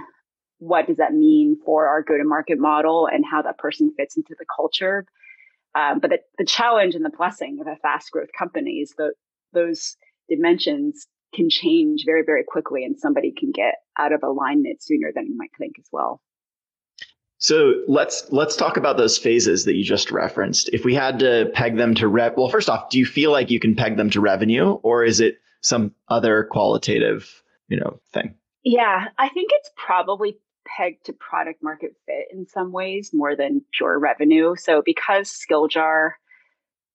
what 0.59 0.87
does 0.87 0.97
that 0.97 1.13
mean 1.13 1.57
for 1.65 1.87
our 1.87 2.03
go 2.03 2.17
to 2.17 2.25
market 2.25 2.59
model 2.59 3.07
and 3.07 3.25
how 3.31 3.43
that 3.43 3.59
person 3.59 3.93
fits 3.97 4.17
into 4.17 4.35
the 4.39 4.47
culture 4.57 5.05
um, 5.75 6.01
but 6.01 6.11
the, 6.11 6.19
the, 6.39 6.45
challenge 6.45 6.95
and 6.95 7.05
the 7.05 7.11
blessing 7.17 7.59
of 7.61 7.67
a 7.67 7.77
fast 7.77 8.11
growth 8.11 8.31
company 8.37 8.81
is 8.83 8.95
that 8.99 9.13
those 9.53 9.97
dimensions 10.29 11.07
can 11.35 11.49
change 11.49 12.05
very 12.05 12.23
very 12.25 12.45
quickly 12.47 12.85
and 12.85 12.99
somebody 12.99 13.33
can 13.37 13.51
get 13.53 13.75
out 13.99 14.13
of 14.13 14.23
alignment 14.23 14.83
sooner 14.83 15.13
than 15.15 15.27
you 15.27 15.37
might 15.37 15.51
think 15.59 15.77
as 15.79 15.87
well 15.93 16.21
so 17.41 17.73
let's 17.89 18.31
let's 18.31 18.55
talk 18.55 18.77
about 18.77 18.99
those 18.99 19.17
phases 19.17 19.65
that 19.65 19.75
you 19.75 19.83
just 19.83 20.11
referenced. 20.11 20.69
If 20.75 20.85
we 20.85 20.95
had 20.95 21.19
to 21.21 21.51
peg 21.55 21.79
them 21.79 21.95
to 21.95 22.07
rev, 22.07 22.35
well, 22.37 22.51
first 22.51 22.69
off, 22.69 22.91
do 22.91 22.99
you 22.99 23.07
feel 23.07 23.33
like 23.33 23.51
you 23.51 23.59
can 23.59 23.75
peg 23.75 23.97
them 23.97 24.11
to 24.11 24.21
revenue, 24.21 24.73
or 24.83 25.05
is 25.05 25.21
it 25.21 25.39
some 25.63 25.95
other 26.09 26.45
qualitative, 26.51 27.43
you 27.69 27.79
know, 27.81 27.99
thing? 28.13 28.35
Yeah, 28.63 29.07
I 29.19 29.31
think 29.31 29.51
it's 29.55 29.71
probably 29.75 30.37
pegged 30.77 31.07
to 31.07 31.13
product 31.13 31.63
market 31.63 31.93
fit 32.07 32.27
in 32.33 32.47
some 32.47 32.73
ways 32.73 33.11
more 33.13 33.37
than 33.37 33.63
pure 33.73 33.99
revenue. 33.99 34.55
So 34.57 34.83
because 34.85 35.31
Skilljar 35.31 36.13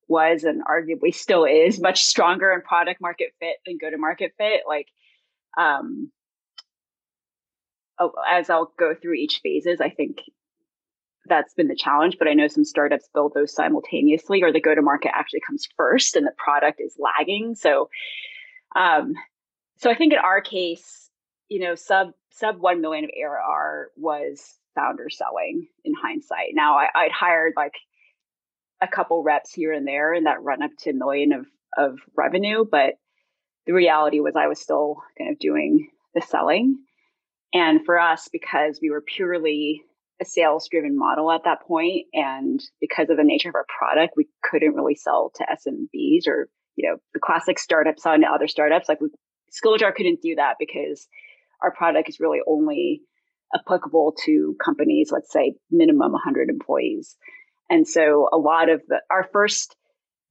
was 0.07 0.43
and 0.43 0.63
arguably 0.65 1.13
still 1.13 1.45
is 1.45 1.79
much 1.81 2.03
stronger 2.03 2.51
in 2.51 2.61
product 2.61 3.01
market 3.01 3.33
fit 3.39 3.57
than 3.65 3.77
go 3.79 3.89
to 3.89 3.97
market 3.97 4.33
fit, 4.37 4.61
like 4.67 4.87
um, 5.57 6.11
oh, 7.99 8.11
as 8.29 8.49
I'll 8.49 8.71
go 8.77 8.93
through 8.93 9.13
each 9.15 9.39
phases, 9.41 9.81
I 9.81 9.89
think 9.89 10.17
that's 11.27 11.53
been 11.53 11.67
the 11.67 11.75
challenge. 11.75 12.17
But 12.19 12.27
I 12.27 12.33
know 12.33 12.47
some 12.47 12.65
startups 12.65 13.09
build 13.13 13.33
those 13.33 13.53
simultaneously, 13.53 14.43
or 14.43 14.51
the 14.51 14.61
go 14.61 14.75
to 14.75 14.81
market 14.81 15.11
actually 15.15 15.41
comes 15.47 15.67
first 15.75 16.15
and 16.15 16.25
the 16.25 16.33
product 16.37 16.79
is 16.79 16.97
lagging. 16.99 17.55
So, 17.55 17.89
um, 18.75 19.13
so 19.77 19.89
I 19.89 19.95
think 19.95 20.13
in 20.13 20.19
our 20.19 20.41
case, 20.41 21.09
you 21.49 21.59
know, 21.59 21.75
sub 21.75 22.11
sub 22.35 22.57
one 22.59 22.81
million 22.81 23.05
of 23.05 23.11
ARR 23.17 23.89
was 23.97 24.55
founder 24.75 25.09
selling 25.09 25.67
in 25.83 25.93
hindsight. 25.93 26.49
Now 26.53 26.77
I, 26.77 26.87
I'd 26.93 27.11
hired 27.11 27.53
like 27.55 27.73
a 28.81 28.87
couple 28.87 29.23
reps 29.23 29.53
here 29.53 29.71
and 29.71 29.87
there 29.87 30.13
and 30.13 30.25
that 30.25 30.43
run 30.43 30.61
up 30.61 30.71
to 30.79 30.91
a 30.91 30.93
million 30.93 31.31
of 31.31 31.45
of 31.77 31.99
revenue, 32.15 32.63
but 32.69 32.93
the 33.65 33.73
reality 33.73 34.19
was 34.19 34.35
I 34.35 34.47
was 34.47 34.61
still 34.61 34.97
kind 35.17 35.31
of 35.31 35.39
doing 35.39 35.89
the 36.13 36.21
selling. 36.21 36.77
And 37.53 37.85
for 37.85 37.99
us, 37.99 38.29
because 38.31 38.79
we 38.81 38.89
were 38.89 39.01
purely 39.01 39.81
a 40.21 40.25
sales 40.25 40.67
driven 40.69 40.97
model 40.97 41.31
at 41.31 41.43
that 41.43 41.61
point, 41.61 42.05
and 42.13 42.61
because 42.79 43.09
of 43.09 43.17
the 43.17 43.23
nature 43.23 43.49
of 43.49 43.55
our 43.55 43.65
product, 43.77 44.13
we 44.15 44.27
couldn't 44.43 44.75
really 44.75 44.95
sell 44.95 45.31
to 45.35 45.43
SMBs 45.43 46.27
or 46.27 46.49
you 46.75 46.89
know 46.89 46.97
the 47.13 47.19
classic 47.19 47.59
startups 47.59 48.03
to 48.03 48.27
other 48.33 48.47
startups. 48.47 48.87
Like 48.87 49.01
we, 49.01 49.09
Skilljar 49.51 49.95
couldn't 49.95 50.21
do 50.21 50.35
that 50.35 50.55
because 50.59 51.07
our 51.61 51.71
product 51.71 52.09
is 52.09 52.19
really 52.19 52.39
only 52.47 53.01
applicable 53.53 54.15
to 54.25 54.55
companies, 54.63 55.09
let's 55.11 55.31
say 55.31 55.55
minimum 55.71 56.11
100 56.11 56.49
employees. 56.49 57.15
And 57.69 57.87
so 57.87 58.29
a 58.31 58.37
lot 58.37 58.69
of 58.69 58.81
the 58.87 59.01
our 59.09 59.27
first 59.31 59.75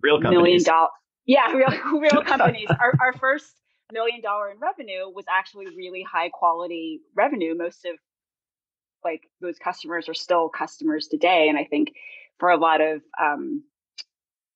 real 0.02 0.20
companies. 0.20 0.38
million 0.38 0.62
dollar 0.62 0.88
yeah 1.26 1.52
real 1.52 2.00
real 2.00 2.22
companies 2.26 2.68
our, 2.68 2.92
our 3.00 3.12
first 3.14 3.50
million 3.92 4.20
dollar 4.20 4.50
in 4.50 4.58
revenue 4.58 5.08
was 5.12 5.24
actually 5.28 5.66
really 5.76 6.04
high 6.10 6.28
quality 6.28 7.00
revenue. 7.16 7.54
Most 7.56 7.84
of 7.84 7.96
like 9.04 9.22
those 9.40 9.58
customers 9.58 10.08
are 10.08 10.14
still 10.14 10.48
customers 10.48 11.08
today. 11.08 11.46
And 11.48 11.58
I 11.58 11.64
think 11.64 11.92
for 12.38 12.50
a 12.50 12.56
lot 12.56 12.80
of 12.80 13.02
um, 13.20 13.62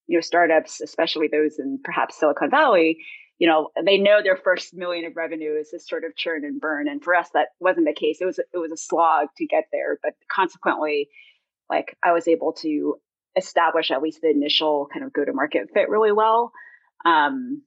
you 0.06 0.16
know 0.16 0.20
startups, 0.20 0.80
especially 0.80 1.28
those 1.28 1.58
in 1.58 1.80
perhaps 1.82 2.18
Silicon 2.18 2.50
Valley, 2.50 2.98
you 3.38 3.48
know 3.48 3.70
they 3.84 3.98
know 3.98 4.22
their 4.22 4.36
first 4.36 4.74
million 4.74 5.04
of 5.04 5.16
revenue 5.16 5.56
is 5.58 5.70
this 5.70 5.88
sort 5.88 6.04
of 6.04 6.16
churn 6.16 6.44
and 6.44 6.60
burn. 6.60 6.88
And 6.88 7.02
for 7.02 7.14
us, 7.14 7.28
that 7.34 7.48
wasn't 7.60 7.86
the 7.86 7.94
case. 7.94 8.18
It 8.20 8.26
was 8.26 8.38
it 8.38 8.58
was 8.58 8.72
a 8.72 8.76
slog 8.76 9.28
to 9.36 9.46
get 9.46 9.64
there, 9.72 9.98
but 10.02 10.14
consequently, 10.30 11.08
like 11.70 11.96
I 12.04 12.12
was 12.12 12.28
able 12.28 12.52
to 12.54 13.00
establish 13.36 13.90
at 13.90 14.02
least 14.02 14.20
the 14.20 14.30
initial 14.30 14.88
kind 14.92 15.04
of 15.04 15.12
go 15.12 15.24
to 15.24 15.32
market 15.32 15.68
fit 15.72 15.88
really 15.88 16.12
well. 16.12 16.52
Um, 17.04 17.62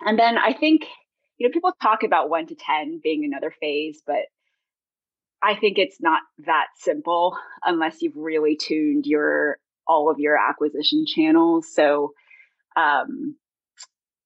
and 0.00 0.18
then 0.18 0.38
I 0.38 0.54
think, 0.54 0.82
you 1.38 1.46
know, 1.46 1.52
people 1.52 1.72
talk 1.82 2.02
about 2.02 2.30
one 2.30 2.46
to 2.46 2.54
10 2.54 3.00
being 3.02 3.24
another 3.24 3.54
phase, 3.60 4.02
but 4.06 4.24
I 5.42 5.54
think 5.56 5.78
it's 5.78 6.00
not 6.00 6.22
that 6.46 6.66
simple 6.76 7.36
unless 7.64 8.02
you've 8.02 8.16
really 8.16 8.56
tuned 8.56 9.06
your 9.06 9.58
all 9.86 10.10
of 10.10 10.18
your 10.18 10.36
acquisition 10.36 11.04
channels. 11.06 11.66
So 11.74 12.12
um, 12.76 13.36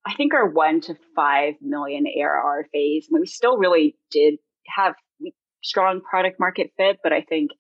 I 0.07 0.15
think 0.15 0.35
our 0.35 0.49
one 0.49 0.81
to 0.83 0.97
five 1.17 1.55
million 1.61 2.07
ARR 2.07 2.67
phase, 2.73 3.09
we 3.11 3.27
still 3.27 3.57
really 3.57 3.97
did 4.11 4.35
have 4.67 4.95
strong 5.63 6.01
product 6.01 6.39
market 6.39 6.73
fit, 6.77 6.99
but 7.03 7.13
I 7.13 7.23
think, 7.23 7.51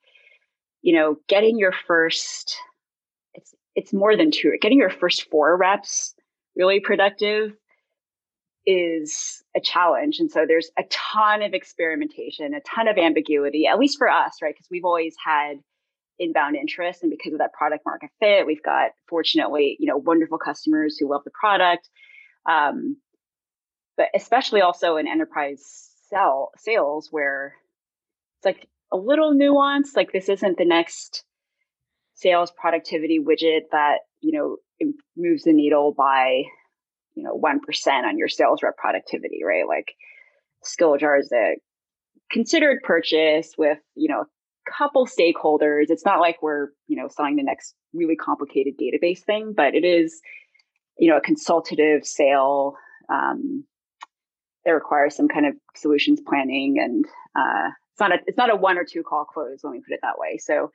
you 0.83 0.95
know, 0.95 1.17
getting 1.29 1.59
your 1.59 1.73
first, 1.87 2.57
it's 3.35 3.55
it's 3.75 3.93
more 3.93 4.17
than 4.17 4.31
two, 4.31 4.53
getting 4.61 4.79
your 4.79 4.91
first 4.91 5.29
four 5.31 5.57
reps 5.57 6.15
really 6.57 6.81
productive 6.81 7.53
is 8.67 9.43
a 9.57 9.61
challenge. 9.61 10.19
And 10.19 10.31
so 10.31 10.45
there's 10.47 10.71
a 10.79 10.85
ton 10.91 11.43
of 11.43 11.53
experimentation, 11.53 12.55
a 12.55 12.61
ton 12.61 12.89
of 12.89 12.97
ambiguity, 12.97 13.67
at 13.67 13.79
least 13.79 13.99
for 13.99 14.09
us, 14.09 14.37
right? 14.41 14.55
Because 14.55 14.69
we've 14.71 14.85
always 14.85 15.15
had 15.23 15.59
inbound 16.19 16.57
interest. 16.57 17.03
And 17.03 17.11
because 17.11 17.33
of 17.33 17.41
that 17.41 17.53
product 17.53 17.85
market 17.85 18.11
fit, 18.21 18.47
we've 18.47 18.63
got 18.63 18.93
fortunately, 19.09 19.77
you 19.81 19.87
know, 19.87 19.97
wonderful 19.97 20.39
customers 20.39 20.97
who 20.99 21.11
love 21.11 21.23
the 21.25 21.33
product. 21.39 21.89
Um, 22.49 22.97
but 23.97 24.09
especially 24.15 24.61
also 24.61 24.97
in 24.97 25.07
enterprise 25.07 25.91
sell 26.11 26.51
sales 26.57 27.09
where 27.11 27.55
it's 28.39 28.47
like 28.47 28.69
a 28.93 28.97
little 28.97 29.33
nuance, 29.33 29.95
like 29.97 30.13
this 30.13 30.29
isn't 30.29 30.59
the 30.59 30.65
next 30.65 31.25
sales 32.15 32.53
productivity 32.57 33.19
widget 33.19 33.63
that, 33.73 33.99
you 34.21 34.39
know, 34.39 34.57
moves 35.17 35.45
the 35.45 35.53
needle 35.53 35.95
by 35.97 36.43
you 37.15 37.23
know, 37.23 37.39
1% 37.39 37.59
on 38.05 38.19
your 38.19 38.29
sales 38.29 38.63
rep 38.63 38.77
productivity, 38.77 39.43
right? 39.45 39.67
Like 39.67 39.95
Skilljar 40.65 41.21
is 41.21 41.33
a 41.33 41.57
considered 42.31 42.81
purchase 42.83 43.53
with, 43.57 43.79
you 43.95 44.09
know, 44.09 44.23
a 44.23 44.73
couple 44.77 45.07
stakeholders. 45.07 45.87
It's 45.89 46.05
not 46.05 46.21
like 46.21 46.43
we're, 46.43 46.69
you 46.89 46.97
know, 46.97 47.09
selling 47.09 47.37
the 47.37 47.43
next 47.43 47.75
really 47.93 48.17
complicated 48.17 48.75
database 48.81 49.21
thing, 49.21 49.55
but 49.57 49.75
it 49.75 49.85
is, 49.85 50.21
you 50.99 51.11
know, 51.11 51.17
a 51.17 51.21
consultative 51.21 52.07
sale 52.07 52.77
um, 53.09 53.65
that 54.65 54.73
requires 54.73 55.17
some 55.17 55.29
kind 55.29 55.47
of 55.47 55.55
solutions 55.77 56.21
planning 56.27 56.77
and 56.79 57.05
uh, 57.37 57.71
it's 57.93 58.01
not 58.01 58.13
a 58.13 58.19
it's 58.27 58.39
not 58.39 58.51
a 58.51 58.57
one 58.57 58.79
or 58.79 58.85
two 58.85 59.03
call 59.03 59.25
close 59.25 59.61
let 59.63 59.73
me 59.73 59.81
put 59.87 59.95
it 59.95 60.01
that 60.03 60.19
way 60.19 60.39
so 60.39 60.71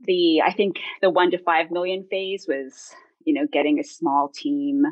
the 0.00 0.42
I 0.44 0.52
think 0.52 0.76
the 1.02 1.10
one 1.10 1.30
to 1.30 1.38
five 1.38 1.70
million 1.70 2.06
phase 2.10 2.46
was 2.48 2.94
you 3.24 3.34
know 3.34 3.46
getting 3.52 3.78
a 3.78 3.84
small 3.84 4.30
team, 4.34 4.84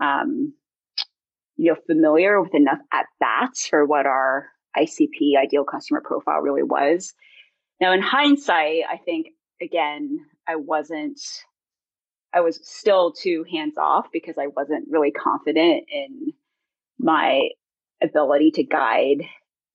um, 0.00 0.54
you 1.56 1.72
know, 1.72 1.78
familiar 1.86 2.40
with 2.40 2.54
enough 2.54 2.78
at 2.92 3.06
bats 3.20 3.66
for 3.66 3.84
what 3.84 4.06
our 4.06 4.48
ICP 4.76 5.36
ideal 5.36 5.64
customer 5.64 6.00
profile 6.02 6.40
really 6.40 6.62
was. 6.62 7.12
Now, 7.80 7.92
in 7.92 8.00
hindsight, 8.00 8.82
I 8.90 8.96
think 8.98 9.28
again 9.60 10.18
I 10.48 10.56
wasn't. 10.56 11.20
I 12.34 12.40
was 12.40 12.60
still 12.62 13.12
too 13.12 13.44
hands 13.50 13.76
off 13.76 14.06
because 14.12 14.36
I 14.38 14.48
wasn't 14.48 14.88
really 14.90 15.10
confident 15.10 15.84
in 15.92 16.32
my 16.98 17.48
ability 18.02 18.52
to 18.52 18.64
guide 18.64 19.22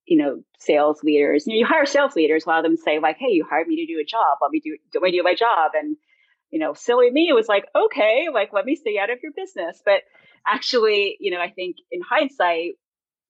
you 0.07 0.17
know, 0.17 0.41
sales 0.57 1.03
leaders. 1.03 1.45
You, 1.45 1.53
know, 1.53 1.59
you 1.59 1.65
hire 1.65 1.85
sales 1.85 2.15
leaders, 2.15 2.45
a 2.45 2.49
lot 2.49 2.59
of 2.59 2.63
them 2.63 2.77
say 2.77 2.99
like, 2.99 3.17
"Hey, 3.19 3.31
you 3.31 3.45
hired 3.47 3.67
me 3.67 3.85
to 3.85 3.93
do 3.93 3.99
a 3.99 4.05
job. 4.05 4.37
Let 4.41 4.51
me 4.51 4.61
do 4.61 4.77
let 4.95 5.03
me 5.03 5.11
do 5.11 5.21
my 5.21 5.35
job." 5.35 5.71
And 5.75 5.97
you 6.49 6.59
know, 6.59 6.73
silly 6.73 7.11
me 7.11 7.31
was 7.33 7.49
like, 7.49 7.65
"Okay, 7.75 8.27
like 8.33 8.53
let 8.53 8.65
me 8.65 8.75
stay 8.75 8.97
out 8.97 9.09
of 9.09 9.19
your 9.21 9.33
business." 9.33 9.81
But 9.85 10.03
actually, 10.47 11.17
you 11.19 11.31
know, 11.31 11.41
I 11.41 11.51
think 11.51 11.75
in 11.91 11.99
hindsight, 12.09 12.75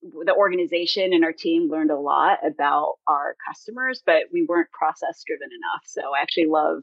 the 0.02 0.34
organization 0.34 1.12
and 1.12 1.24
our 1.24 1.32
team 1.32 1.68
learned 1.68 1.90
a 1.90 1.98
lot 1.98 2.38
about 2.46 2.94
our 3.08 3.34
customers, 3.46 4.00
but 4.06 4.24
we 4.32 4.46
weren't 4.48 4.70
process 4.70 5.24
driven 5.26 5.48
enough. 5.48 5.82
So 5.84 6.02
I 6.16 6.22
actually 6.22 6.46
love. 6.46 6.82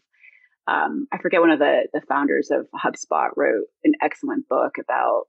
Um, 0.67 1.07
I 1.11 1.19
forget 1.19 1.41
one 1.41 1.51
of 1.51 1.59
the 1.59 1.87
the 1.93 2.01
founders 2.01 2.51
of 2.51 2.67
HubSpot 2.71 3.29
wrote 3.35 3.65
an 3.83 3.93
excellent 4.01 4.47
book 4.49 4.77
about 4.79 5.25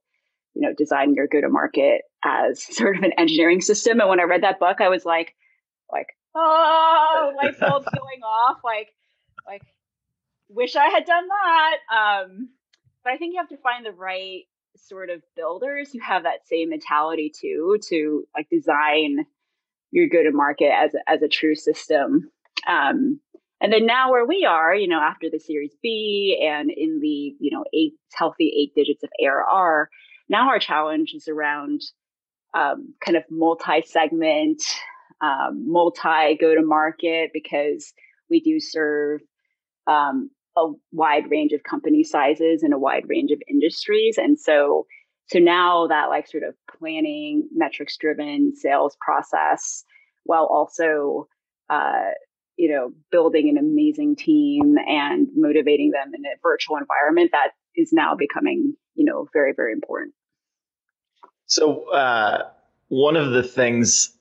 you 0.57 0.63
know, 0.63 0.75
designing 0.77 1.15
your 1.15 1.27
go 1.27 1.41
to 1.43 1.49
market 1.49 2.03
as 2.25 2.63
sort 2.75 2.97
of 2.97 3.03
an 3.03 3.13
engineering 3.19 3.61
system. 3.61 4.01
And 4.01 4.09
when 4.09 4.19
I 4.19 4.25
read 4.25 4.43
that 4.43 4.59
book, 4.59 4.81
I 4.81 4.89
was 4.89 5.05
like, 5.05 5.35
like, 5.93 6.09
oh, 6.35 7.33
light 7.37 7.61
bulbs 7.61 7.87
going 7.95 8.23
off. 8.25 8.59
Like, 8.65 8.89
like, 9.47 9.63
wish 10.49 10.75
I 10.75 10.89
had 10.89 11.05
done 11.05 11.29
that. 11.29 11.77
Um, 11.95 12.49
but 13.05 13.13
I 13.13 13.19
think 13.19 13.35
you 13.35 13.41
have 13.41 13.51
to 13.51 13.59
find 13.59 13.85
the 13.85 13.93
right 13.93 14.45
sort 14.77 15.11
of 15.11 15.23
builders 15.37 15.93
who 15.93 16.01
have 16.01 16.25
that 16.25 16.47
same 16.47 16.71
mentality 16.71 17.31
too, 17.39 17.79
to 17.89 18.25
like 18.35 18.49
design 18.51 19.27
your 19.91 20.09
go 20.09 20.23
to 20.23 20.33
market 20.33 20.73
as 20.73 20.91
as 21.07 21.23
a 21.23 21.29
true 21.29 21.55
system. 21.55 22.31
Um, 22.67 23.21
and 23.61 23.73
then 23.73 23.87
now 23.87 24.11
where 24.11 24.27
we 24.27 24.45
are, 24.45 24.75
you 24.75 24.89
know, 24.89 25.01
after 25.01 25.29
the 25.31 25.39
Series 25.39 25.75
B 25.83 26.39
and 26.43 26.71
in 26.71 27.01
the 27.01 27.35
you 27.39 27.51
know 27.51 27.65
eight 27.73 27.95
healthy 28.15 28.53
eight 28.57 28.75
digits 28.75 29.03
of 29.03 29.11
ARR, 29.23 29.89
now 30.29 30.49
our 30.49 30.59
challenge 30.59 31.13
is 31.15 31.29
around 31.29 31.81
um, 32.55 32.95
kind 33.05 33.17
of 33.17 33.25
multi-segment, 33.31 34.63
um, 35.21 35.65
multi 35.67 36.37
go-to-market 36.41 37.31
because 37.33 37.93
we 38.31 38.41
do 38.41 38.61
serve 38.61 39.21
um, 39.87 40.31
a 40.57 40.69
wide 40.93 41.31
range 41.31 41.53
of 41.53 41.63
company 41.63 42.03
sizes 42.03 42.63
and 42.63 42.75
a 42.75 42.79
wide 42.79 43.05
range 43.09 43.31
of 43.31 43.41
industries, 43.49 44.19
and 44.19 44.39
so 44.39 44.87
so 45.29 45.39
now 45.39 45.87
that 45.89 46.07
like 46.09 46.29
sort 46.29 46.45
of 46.45 46.55
planning, 46.79 47.49
metrics-driven 47.53 48.55
sales 48.55 48.97
process, 49.01 49.83
while 50.25 50.45
also 50.45 51.27
uh, 51.69 52.11
you 52.57 52.71
know 52.71 52.93
building 53.11 53.49
an 53.49 53.59
amazing 53.59 54.17
team 54.17 54.77
and 54.87 55.29
motivating 55.35 55.91
them 55.91 56.13
in 56.15 56.25
a 56.25 56.35
virtual 56.43 56.77
environment 56.77 57.31
that 57.33 57.51
is 57.75 57.93
now 57.93 58.15
becoming 58.15 58.75
you 58.95 59.05
know 59.05 59.29
very 59.33 59.53
very 59.55 59.73
important. 59.73 60.15
So 61.49 61.91
uh, 61.93 62.49
one 62.89 63.17
of 63.17 63.33
the 63.33 63.43
things 63.43 64.17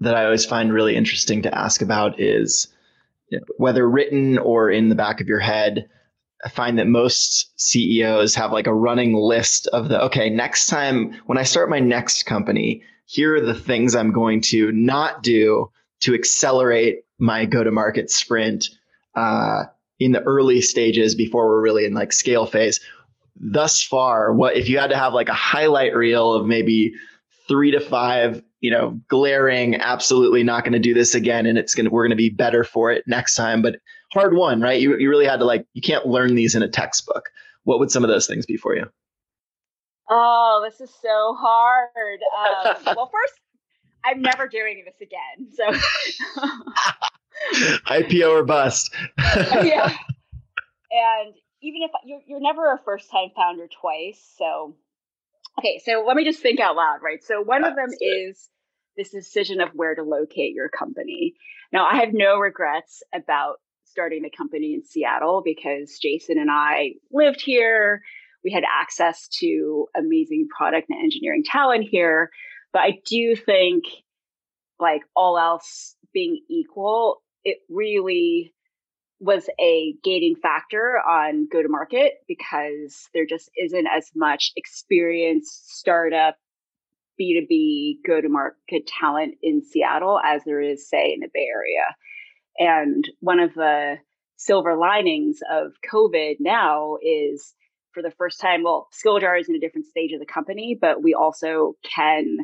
that 0.00 0.14
i 0.14 0.24
always 0.24 0.44
find 0.44 0.72
really 0.72 0.96
interesting 0.96 1.42
to 1.42 1.58
ask 1.58 1.82
about 1.82 2.20
is 2.20 2.68
you 3.28 3.38
know, 3.38 3.44
whether 3.58 3.88
written 3.88 4.38
or 4.38 4.70
in 4.70 4.88
the 4.88 4.94
back 4.94 5.20
of 5.20 5.28
your 5.28 5.38
head 5.38 5.88
i 6.44 6.48
find 6.48 6.78
that 6.78 6.86
most 6.86 7.52
ceos 7.60 8.34
have 8.34 8.52
like 8.52 8.66
a 8.66 8.74
running 8.74 9.14
list 9.14 9.66
of 9.68 9.88
the 9.88 10.02
okay 10.02 10.28
next 10.30 10.66
time 10.66 11.12
when 11.26 11.38
i 11.38 11.42
start 11.42 11.70
my 11.70 11.80
next 11.80 12.24
company 12.24 12.82
here 13.04 13.36
are 13.36 13.40
the 13.40 13.54
things 13.54 13.94
i'm 13.94 14.12
going 14.12 14.40
to 14.40 14.72
not 14.72 15.22
do 15.22 15.70
to 16.00 16.14
accelerate 16.14 17.04
my 17.18 17.44
go 17.44 17.62
to 17.62 17.70
market 17.70 18.10
sprint 18.10 18.68
uh, 19.14 19.64
in 19.98 20.12
the 20.12 20.22
early 20.22 20.60
stages 20.60 21.14
before 21.14 21.46
we're 21.46 21.62
really 21.62 21.84
in 21.84 21.94
like 21.94 22.12
scale 22.12 22.46
phase 22.46 22.80
thus 23.40 23.82
far, 23.82 24.32
what 24.32 24.56
if 24.56 24.68
you 24.68 24.78
had 24.78 24.90
to 24.90 24.96
have 24.96 25.14
like 25.14 25.28
a 25.28 25.34
highlight 25.34 25.94
reel 25.94 26.34
of 26.34 26.46
maybe 26.46 26.94
three 27.48 27.70
to 27.70 27.80
five, 27.80 28.42
you 28.60 28.70
know, 28.70 29.00
glaring, 29.08 29.74
absolutely 29.76 30.42
not 30.42 30.62
going 30.62 30.74
to 30.74 30.78
do 30.78 30.94
this 30.94 31.14
again, 31.14 31.46
and 31.46 31.58
it's 31.58 31.74
gonna 31.74 31.90
we're 31.90 32.04
gonna 32.04 32.16
be 32.16 32.28
better 32.28 32.62
for 32.62 32.92
it 32.92 33.02
next 33.06 33.34
time. 33.34 33.62
But 33.62 33.76
hard 34.12 34.34
one, 34.34 34.60
right? 34.60 34.80
You 34.80 34.96
you 34.98 35.08
really 35.08 35.26
had 35.26 35.40
to 35.40 35.46
like 35.46 35.66
you 35.72 35.82
can't 35.82 36.06
learn 36.06 36.34
these 36.34 36.54
in 36.54 36.62
a 36.62 36.68
textbook. 36.68 37.30
What 37.64 37.78
would 37.78 37.90
some 37.90 38.04
of 38.04 38.10
those 38.10 38.26
things 38.26 38.46
be 38.46 38.56
for 38.56 38.76
you? 38.76 38.84
Oh, 40.08 40.60
this 40.68 40.80
is 40.80 40.94
so 41.02 41.36
hard. 41.38 42.18
Um, 42.86 42.94
well, 42.96 43.10
first, 43.12 43.40
I'm 44.04 44.22
never 44.22 44.48
doing 44.48 44.84
this 44.84 44.94
again. 45.00 45.52
So 45.52 45.64
IPO 47.86 48.30
or 48.30 48.44
bust. 48.44 48.94
yeah. 49.18 49.94
And 50.92 51.34
even 51.62 51.82
if 51.82 51.92
you're, 52.04 52.20
you're 52.26 52.40
never 52.40 52.72
a 52.72 52.78
first 52.84 53.12
time 53.12 53.28
founder 53.36 53.68
twice. 53.80 54.34
So, 54.36 54.74
okay, 55.56 55.80
so 55.84 56.04
let 56.04 56.16
me 56.16 56.24
just 56.24 56.40
think 56.40 56.58
out 56.58 56.74
loud, 56.74 56.98
right? 57.00 57.22
So, 57.22 57.42
one 57.42 57.64
of 57.64 57.76
them 57.76 57.90
is 58.00 58.48
this 58.96 59.10
decision 59.10 59.60
of 59.60 59.68
where 59.72 59.94
to 59.94 60.02
locate 60.02 60.52
your 60.52 60.68
company. 60.68 61.34
Now, 61.72 61.86
I 61.86 61.98
have 61.98 62.08
no 62.12 62.38
regrets 62.38 63.04
about 63.14 63.60
starting 63.84 64.22
the 64.22 64.30
company 64.30 64.74
in 64.74 64.84
Seattle 64.84 65.42
because 65.44 65.98
Jason 66.00 66.38
and 66.38 66.50
I 66.50 66.94
lived 67.12 67.40
here. 67.40 68.02
We 68.42 68.50
had 68.50 68.64
access 68.64 69.28
to 69.40 69.86
amazing 69.96 70.48
product 70.56 70.88
and 70.90 71.02
engineering 71.02 71.44
talent 71.44 71.86
here. 71.88 72.30
But 72.72 72.80
I 72.80 73.00
do 73.04 73.34
think, 73.34 73.84
like 74.78 75.02
all 75.14 75.38
else 75.38 75.96
being 76.12 76.40
equal, 76.48 77.22
it 77.44 77.58
really 77.68 78.54
was 79.18 79.48
a 79.60 79.94
gating 80.02 80.34
factor 80.34 80.98
on 80.98 81.46
go 81.52 81.62
to 81.62 81.68
market 81.68 82.14
because 82.26 83.08
there 83.12 83.26
just 83.26 83.50
isn't 83.56 83.86
as 83.86 84.10
much 84.14 84.52
experienced 84.56 85.78
startup 85.78 86.36
B2B 87.20 87.98
go 88.06 88.20
to 88.20 88.28
market 88.30 88.86
talent 88.86 89.34
in 89.42 89.62
Seattle 89.62 90.18
as 90.24 90.42
there 90.44 90.60
is, 90.60 90.88
say, 90.88 91.12
in 91.12 91.20
the 91.20 91.28
Bay 91.32 91.46
Area. 91.54 91.94
And 92.58 93.04
one 93.20 93.40
of 93.40 93.52
the 93.52 93.96
silver 94.36 94.74
linings 94.76 95.40
of 95.52 95.72
COVID 95.92 96.36
now 96.40 96.96
is 97.02 97.54
for 97.92 98.02
the 98.02 98.10
first 98.10 98.40
time, 98.40 98.62
well, 98.62 98.88
Skilljar 98.92 99.38
is 99.38 99.48
in 99.48 99.54
a 99.54 99.60
different 99.60 99.86
stage 99.86 100.12
of 100.12 100.20
the 100.20 100.26
company, 100.26 100.78
but 100.80 101.02
we 101.02 101.12
also 101.12 101.74
can 101.84 102.38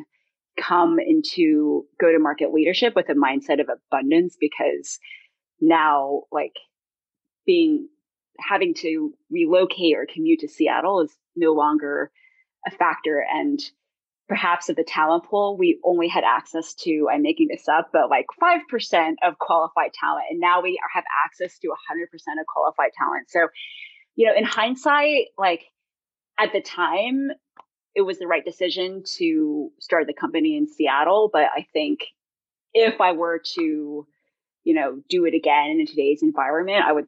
come 0.57 0.97
into 0.99 1.85
go 1.99 2.11
to 2.11 2.19
market 2.19 2.51
leadership 2.51 2.93
with 2.95 3.09
a 3.09 3.13
mindset 3.13 3.61
of 3.61 3.69
abundance 3.69 4.35
because 4.39 4.99
now 5.61 6.23
like 6.31 6.53
being 7.45 7.87
having 8.39 8.73
to 8.73 9.13
relocate 9.31 9.95
or 9.95 10.05
commute 10.11 10.39
to 10.39 10.47
Seattle 10.47 11.01
is 11.01 11.15
no 11.35 11.53
longer 11.53 12.11
a 12.65 12.71
factor. 12.71 13.23
And 13.27 13.59
perhaps 14.27 14.69
of 14.69 14.75
the 14.75 14.83
talent 14.83 15.23
pool, 15.25 15.57
we 15.57 15.79
only 15.83 16.07
had 16.07 16.23
access 16.23 16.73
to, 16.75 17.07
I'm 17.11 17.21
making 17.21 17.47
this 17.49 17.67
up, 17.67 17.89
but 17.93 18.09
like 18.09 18.25
5% 18.41 19.13
of 19.23 19.39
qualified 19.39 19.93
talent. 19.93 20.25
And 20.29 20.39
now 20.39 20.61
we 20.61 20.79
have 20.93 21.03
access 21.25 21.57
to 21.59 21.67
100% 21.67 21.71
of 22.39 22.45
qualified 22.47 22.91
talent. 22.97 23.29
So, 23.29 23.47
you 24.15 24.27
know, 24.27 24.33
in 24.35 24.43
hindsight, 24.43 25.27
like 25.37 25.63
at 26.39 26.51
the 26.51 26.61
time, 26.61 27.29
it 27.95 28.01
was 28.01 28.19
the 28.19 28.27
right 28.27 28.45
decision 28.45 29.03
to 29.17 29.71
start 29.79 30.07
the 30.07 30.13
company 30.13 30.55
in 30.55 30.67
Seattle. 30.67 31.29
But 31.31 31.45
I 31.55 31.65
think 31.73 32.01
if 32.73 33.01
I 33.01 33.13
were 33.13 33.41
to, 33.55 34.07
you 34.63 34.73
know, 34.73 35.01
do 35.09 35.25
it 35.25 35.33
again 35.33 35.77
in 35.79 35.85
today's 35.87 36.21
environment, 36.21 36.83
I 36.85 36.91
would 36.91 37.07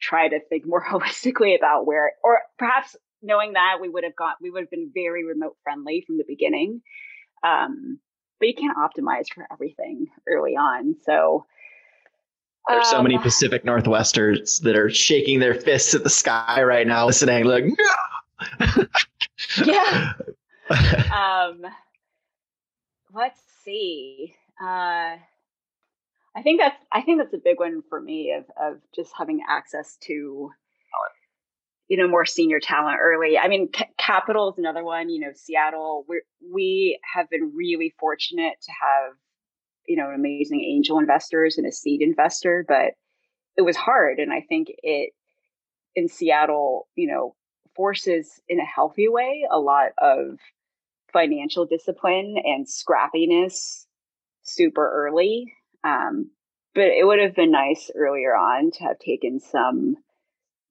try 0.00 0.28
to 0.28 0.40
think 0.40 0.66
more 0.66 0.84
holistically 0.90 1.56
about 1.56 1.86
where, 1.86 2.12
or 2.22 2.40
perhaps 2.58 2.96
knowing 3.22 3.54
that 3.54 3.78
we 3.80 3.88
would 3.88 4.04
have 4.04 4.16
got, 4.16 4.36
we 4.40 4.50
would 4.50 4.62
have 4.62 4.70
been 4.70 4.90
very 4.92 5.24
remote 5.24 5.56
friendly 5.62 6.04
from 6.06 6.18
the 6.18 6.24
beginning. 6.26 6.82
Um, 7.42 7.98
but 8.38 8.48
you 8.48 8.54
can't 8.54 8.76
optimize 8.76 9.32
for 9.32 9.46
everything 9.50 10.06
early 10.28 10.56
on. 10.56 10.94
So 11.04 11.46
there's 12.68 12.88
so 12.88 13.02
many 13.02 13.16
um, 13.16 13.22
Pacific 13.22 13.64
Northwesters 13.64 14.60
that 14.60 14.76
are 14.76 14.90
shaking 14.90 15.40
their 15.40 15.54
fists 15.54 15.94
at 15.94 16.04
the 16.04 16.10
sky 16.10 16.62
right 16.62 16.86
now, 16.86 17.06
listening, 17.06 17.44
like, 17.44 17.64
no. 17.64 17.74
Yeah. 19.64 20.12
um, 21.14 21.62
let's 23.12 23.40
see. 23.64 24.34
Uh, 24.60 25.16
I 26.36 26.42
think 26.42 26.60
that's 26.60 26.76
I 26.92 27.02
think 27.02 27.18
that's 27.18 27.34
a 27.34 27.38
big 27.38 27.58
one 27.58 27.82
for 27.88 28.00
me 28.00 28.32
of 28.32 28.44
of 28.60 28.80
just 28.94 29.12
having 29.16 29.40
access 29.48 29.96
to 30.02 30.50
you 31.88 31.96
know 31.96 32.06
more 32.06 32.26
senior 32.26 32.60
talent 32.60 32.98
early. 33.02 33.38
I 33.38 33.48
mean, 33.48 33.70
C- 33.74 33.84
capital 33.98 34.50
is 34.52 34.58
another 34.58 34.84
one. 34.84 35.08
You 35.08 35.20
know, 35.20 35.32
Seattle. 35.34 36.04
We 36.08 36.22
we 36.52 37.00
have 37.14 37.28
been 37.30 37.52
really 37.54 37.94
fortunate 37.98 38.54
to 38.62 38.70
have 38.70 39.14
you 39.86 39.96
know 39.96 40.10
amazing 40.10 40.62
angel 40.62 40.98
investors 40.98 41.58
and 41.58 41.66
a 41.66 41.72
seed 41.72 42.02
investor, 42.02 42.64
but 42.68 42.92
it 43.56 43.62
was 43.62 43.76
hard. 43.76 44.18
And 44.18 44.32
I 44.32 44.42
think 44.48 44.68
it 44.82 45.12
in 45.96 46.08
Seattle, 46.08 46.86
you 46.94 47.08
know, 47.08 47.34
forces 47.78 48.40
in 48.48 48.58
a 48.58 48.64
healthy 48.64 49.08
way 49.08 49.46
a 49.52 49.60
lot 49.60 49.92
of 49.98 50.38
financial 51.12 51.64
discipline 51.64 52.34
and 52.44 52.66
scrappiness 52.66 53.86
super 54.42 54.90
early. 54.92 55.54
Um, 55.84 56.32
but 56.74 56.88
it 56.88 57.06
would 57.06 57.20
have 57.20 57.36
been 57.36 57.52
nice 57.52 57.88
earlier 57.94 58.34
on 58.34 58.72
to 58.72 58.82
have 58.82 58.98
taken 58.98 59.38
some 59.38 59.94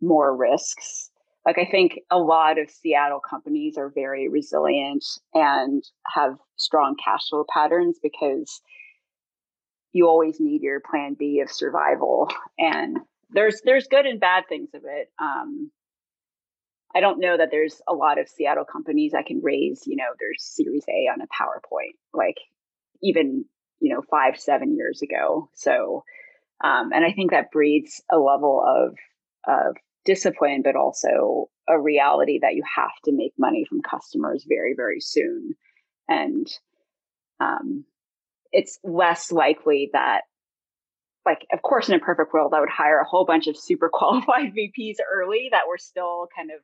more 0.02 0.36
risks. 0.36 1.10
Like, 1.46 1.58
I 1.58 1.66
think 1.66 2.02
a 2.12 2.20
lot 2.20 2.60
of 2.60 2.70
Seattle 2.70 3.22
companies 3.22 3.78
are 3.78 3.90
very 3.90 4.28
resilient 4.28 5.06
and 5.34 5.82
have 6.14 6.38
strong 6.58 6.98
cash 7.02 7.30
flow 7.30 7.46
patterns 7.52 8.00
because 8.04 8.62
you 9.94 10.08
always 10.08 10.42
need 10.42 10.62
your 10.62 10.82
plan 10.82 11.16
B 11.18 11.40
of 11.40 11.50
survival. 11.50 12.30
And 12.60 12.98
there's 13.30 13.62
there's 13.64 13.88
good 13.88 14.06
and 14.06 14.20
bad 14.20 14.44
things 14.50 14.70
of 14.74 14.82
it. 14.86 15.10
Um, 15.20 15.72
I 16.96 17.00
don't 17.00 17.20
know 17.20 17.38
that 17.38 17.50
there's 17.52 17.82
a 17.88 17.94
lot 17.94 18.20
of 18.20 18.30
Seattle 18.30 18.66
companies 18.66 19.12
that 19.12 19.26
can 19.26 19.42
raise, 19.42 19.84
you 19.86 19.96
know, 19.96 20.06
their 20.20 20.30
Series 20.38 20.86
A 20.88 21.10
on 21.12 21.22
a 21.22 21.26
PowerPoint, 21.26 21.96
like 22.14 22.38
even, 23.02 23.46
you 23.80 23.94
know, 23.94 24.02
five, 24.10 24.40
seven 24.40 24.76
years 24.76 25.02
ago. 25.02 25.50
So, 25.54 26.04
um, 26.64 26.92
and 26.94 27.06
I 27.06 27.12
think 27.12 27.32
that 27.32 27.52
breeds 27.52 28.02
a 28.12 28.18
level 28.18 28.64
of, 28.66 28.96
of 29.48 29.76
discipline, 30.06 30.62
but 30.64 30.76
also 30.76 31.50
a 31.68 31.80
reality 31.80 32.40
that 32.42 32.56
you 32.56 32.64
have 32.76 32.92
to 33.06 33.12
make 33.12 33.34
money 33.38 33.66
from 33.68 33.82
customers 33.82 34.46
very, 34.48 34.74
very 34.76 35.02
soon. 35.02 35.56
And, 36.08 36.48
um, 37.40 37.86
it's 38.52 38.80
less 38.84 39.32
likely 39.32 39.90
that 39.94 40.22
like 41.26 41.46
of 41.52 41.62
course 41.62 41.90
in 41.90 41.96
a 41.96 42.00
perfect 42.00 42.34
world 42.34 42.54
i 42.56 42.60
would 42.60 42.70
hire 42.70 43.00
a 43.00 43.06
whole 43.08 43.26
bunch 43.26 43.48
of 43.48 43.58
super 43.58 43.90
qualified 43.94 44.54
vps 44.54 44.96
early 45.14 45.50
that 45.52 45.68
were 45.68 45.78
still 45.78 46.28
kind 46.36 46.50
of 46.52 46.62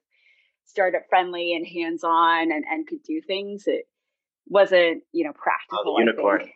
startup 0.66 1.04
friendly 1.10 1.54
and 1.54 1.66
hands 1.66 2.04
on 2.04 2.52
and, 2.52 2.64
and 2.70 2.88
could 2.88 3.04
do 3.04 3.22
things. 3.22 3.64
It 3.68 3.86
wasn't, 4.48 5.04
you 5.12 5.26
know, 5.26 5.34
practical. 5.34 5.96
Oh, 5.96 6.00
unicorn. 6.00 6.50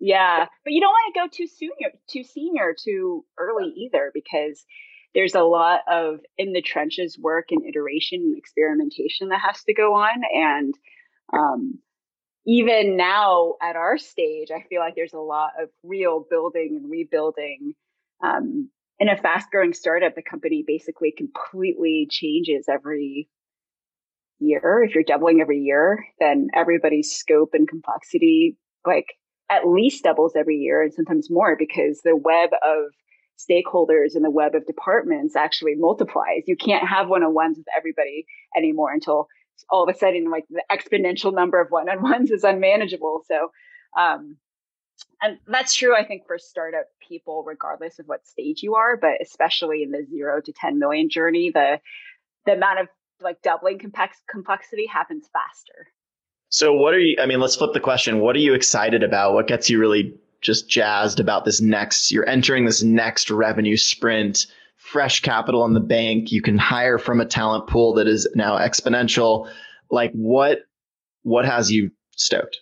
Yeah. 0.00 0.46
But 0.64 0.72
you 0.72 0.80
don't 0.80 0.90
want 0.90 1.14
to 1.14 1.20
go 1.20 1.26
too 1.30 1.46
senior, 1.46 1.90
too 2.08 2.24
senior, 2.24 2.74
too 2.78 3.24
early 3.38 3.72
either, 3.76 4.10
because 4.14 4.64
there's 5.14 5.34
a 5.34 5.42
lot 5.42 5.80
of 5.90 6.20
in 6.36 6.52
the 6.52 6.62
trenches 6.62 7.18
work 7.18 7.46
and 7.50 7.64
iteration 7.66 8.20
and 8.20 8.36
experimentation 8.36 9.28
that 9.28 9.40
has 9.40 9.62
to 9.64 9.74
go 9.74 9.94
on. 9.94 10.22
And 10.34 10.74
um, 11.32 11.78
even 12.46 12.96
now 12.96 13.54
at 13.60 13.76
our 13.76 13.98
stage, 13.98 14.50
I 14.50 14.64
feel 14.68 14.80
like 14.80 14.94
there's 14.94 15.14
a 15.14 15.18
lot 15.18 15.52
of 15.60 15.70
real 15.82 16.24
building 16.28 16.78
and 16.80 16.90
rebuilding 16.90 17.74
um, 18.22 18.70
in 19.00 19.08
a 19.08 19.16
fast 19.16 19.50
growing 19.50 19.72
startup, 19.72 20.14
the 20.14 20.22
company 20.22 20.64
basically 20.66 21.12
completely 21.16 22.08
changes 22.10 22.66
every 22.68 23.28
year. 24.38 24.82
If 24.86 24.94
you're 24.94 25.04
doubling 25.04 25.40
every 25.40 25.58
year, 25.58 26.04
then 26.20 26.48
everybody's 26.54 27.12
scope 27.12 27.50
and 27.52 27.68
complexity 27.68 28.56
like 28.86 29.06
at 29.50 29.66
least 29.66 30.04
doubles 30.04 30.34
every 30.36 30.56
year 30.56 30.82
and 30.82 30.92
sometimes 30.92 31.28
more 31.30 31.56
because 31.58 32.00
the 32.04 32.16
web 32.16 32.50
of 32.62 32.92
stakeholders 33.38 34.14
and 34.14 34.24
the 34.24 34.30
web 34.30 34.54
of 34.54 34.66
departments 34.66 35.36
actually 35.36 35.74
multiplies. 35.76 36.42
You 36.46 36.56
can't 36.56 36.86
have 36.86 37.08
one 37.08 37.22
on 37.22 37.34
ones 37.34 37.56
with 37.56 37.66
everybody 37.76 38.26
anymore 38.56 38.92
until 38.92 39.28
all 39.70 39.82
of 39.82 39.94
a 39.94 39.98
sudden 39.98 40.30
like 40.30 40.44
the 40.50 40.62
exponential 40.70 41.32
number 41.32 41.60
of 41.60 41.68
one 41.70 41.88
on 41.88 42.02
ones 42.02 42.30
is 42.30 42.44
unmanageable. 42.44 43.22
So 43.28 43.48
um, 44.00 44.36
and 45.22 45.38
that's 45.46 45.74
true 45.74 45.96
i 45.96 46.04
think 46.04 46.26
for 46.26 46.38
startup 46.38 46.86
people 47.06 47.44
regardless 47.46 47.98
of 47.98 48.06
what 48.06 48.26
stage 48.26 48.62
you 48.62 48.74
are 48.74 48.96
but 48.96 49.12
especially 49.20 49.82
in 49.82 49.90
the 49.90 50.06
0 50.10 50.40
to 50.40 50.52
10 50.52 50.78
million 50.78 51.08
journey 51.08 51.50
the 51.52 51.80
the 52.46 52.52
amount 52.54 52.80
of 52.80 52.88
like 53.20 53.42
doubling 53.42 53.78
complex 53.78 54.18
complexity 54.28 54.86
happens 54.86 55.28
faster. 55.32 55.88
So 56.50 56.72
what 56.72 56.94
are 56.94 56.98
you 56.98 57.16
i 57.20 57.26
mean 57.26 57.40
let's 57.40 57.56
flip 57.56 57.72
the 57.74 57.80
question. 57.80 58.20
What 58.20 58.36
are 58.36 58.40
you 58.40 58.54
excited 58.54 59.02
about? 59.02 59.34
What 59.34 59.46
gets 59.46 59.68
you 59.68 59.78
really 59.78 60.14
just 60.40 60.68
jazzed 60.68 61.20
about 61.20 61.44
this 61.44 61.60
next 61.60 62.10
you're 62.10 62.28
entering 62.28 62.64
this 62.64 62.82
next 62.82 63.30
revenue 63.30 63.76
sprint 63.76 64.46
fresh 64.76 65.20
capital 65.20 65.64
in 65.64 65.74
the 65.74 65.80
bank 65.80 66.30
you 66.30 66.40
can 66.40 66.56
hire 66.56 66.96
from 66.96 67.20
a 67.20 67.26
talent 67.26 67.66
pool 67.68 67.92
that 67.94 68.06
is 68.06 68.28
now 68.34 68.56
exponential. 68.56 69.50
Like 69.90 70.12
what 70.12 70.60
what 71.22 71.44
has 71.44 71.70
you 71.70 71.90
stoked 72.16 72.58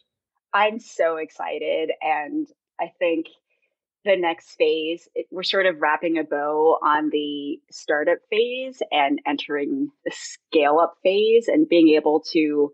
I'm 0.52 0.78
so 0.78 1.16
excited. 1.16 1.90
And 2.00 2.46
I 2.80 2.92
think 2.98 3.26
the 4.04 4.16
next 4.16 4.54
phase, 4.56 5.08
it, 5.14 5.26
we're 5.30 5.42
sort 5.42 5.66
of 5.66 5.80
wrapping 5.80 6.18
a 6.18 6.24
bow 6.24 6.78
on 6.82 7.10
the 7.10 7.58
startup 7.70 8.18
phase 8.30 8.80
and 8.90 9.20
entering 9.26 9.90
the 10.04 10.12
scale 10.14 10.78
up 10.78 10.94
phase 11.02 11.48
and 11.48 11.68
being 11.68 11.88
able 11.90 12.22
to 12.32 12.70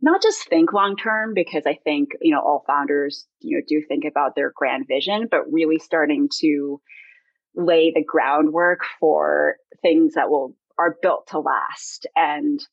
not 0.00 0.22
just 0.22 0.48
think 0.48 0.72
long 0.72 0.96
term 0.96 1.34
because 1.34 1.64
I 1.66 1.78
think, 1.84 2.10
you 2.20 2.32
know, 2.32 2.40
all 2.40 2.64
founders, 2.66 3.26
you 3.40 3.56
know, 3.56 3.62
do 3.66 3.82
think 3.86 4.04
about 4.04 4.34
their 4.34 4.52
grand 4.54 4.86
vision, 4.88 5.28
but 5.30 5.52
really 5.52 5.78
starting 5.78 6.28
to 6.40 6.80
lay 7.54 7.92
the 7.94 8.04
groundwork 8.04 8.80
for 9.00 9.56
things 9.82 10.14
that 10.14 10.30
will 10.30 10.54
are 10.78 10.96
built 11.02 11.26
to 11.28 11.40
last. 11.40 12.06
And 12.14 12.64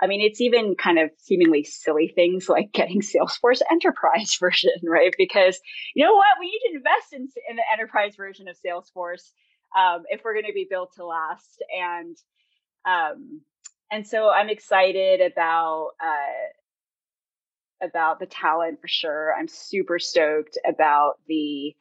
I 0.00 0.06
mean, 0.06 0.20
it's 0.20 0.40
even 0.40 0.74
kind 0.74 0.98
of 0.98 1.10
seemingly 1.18 1.64
silly 1.64 2.12
things 2.14 2.48
like 2.48 2.72
getting 2.72 3.00
Salesforce 3.00 3.62
enterprise 3.70 4.36
version, 4.38 4.72
right? 4.84 5.14
Because 5.16 5.58
you 5.94 6.04
know 6.04 6.14
what? 6.14 6.26
We 6.38 6.46
need 6.46 6.70
to 6.70 6.76
invest 6.76 7.12
in, 7.12 7.28
in 7.48 7.56
the 7.56 7.62
enterprise 7.72 8.14
version 8.16 8.46
of 8.48 8.56
Salesforce 8.56 9.32
um, 9.76 10.04
if 10.08 10.22
we're 10.24 10.34
going 10.34 10.46
to 10.46 10.52
be 10.52 10.66
built 10.68 10.92
to 10.96 11.06
last. 11.06 11.62
And 11.74 12.16
um, 12.84 13.40
and 13.90 14.06
so 14.06 14.28
I'm 14.28 14.48
excited 14.48 15.20
about 15.20 15.90
uh, 16.02 17.86
about 17.86 18.18
the 18.18 18.26
talent 18.26 18.80
for 18.80 18.88
sure. 18.88 19.34
I'm 19.38 19.48
super 19.48 19.98
stoked 19.98 20.58
about 20.68 21.14
the 21.28 21.74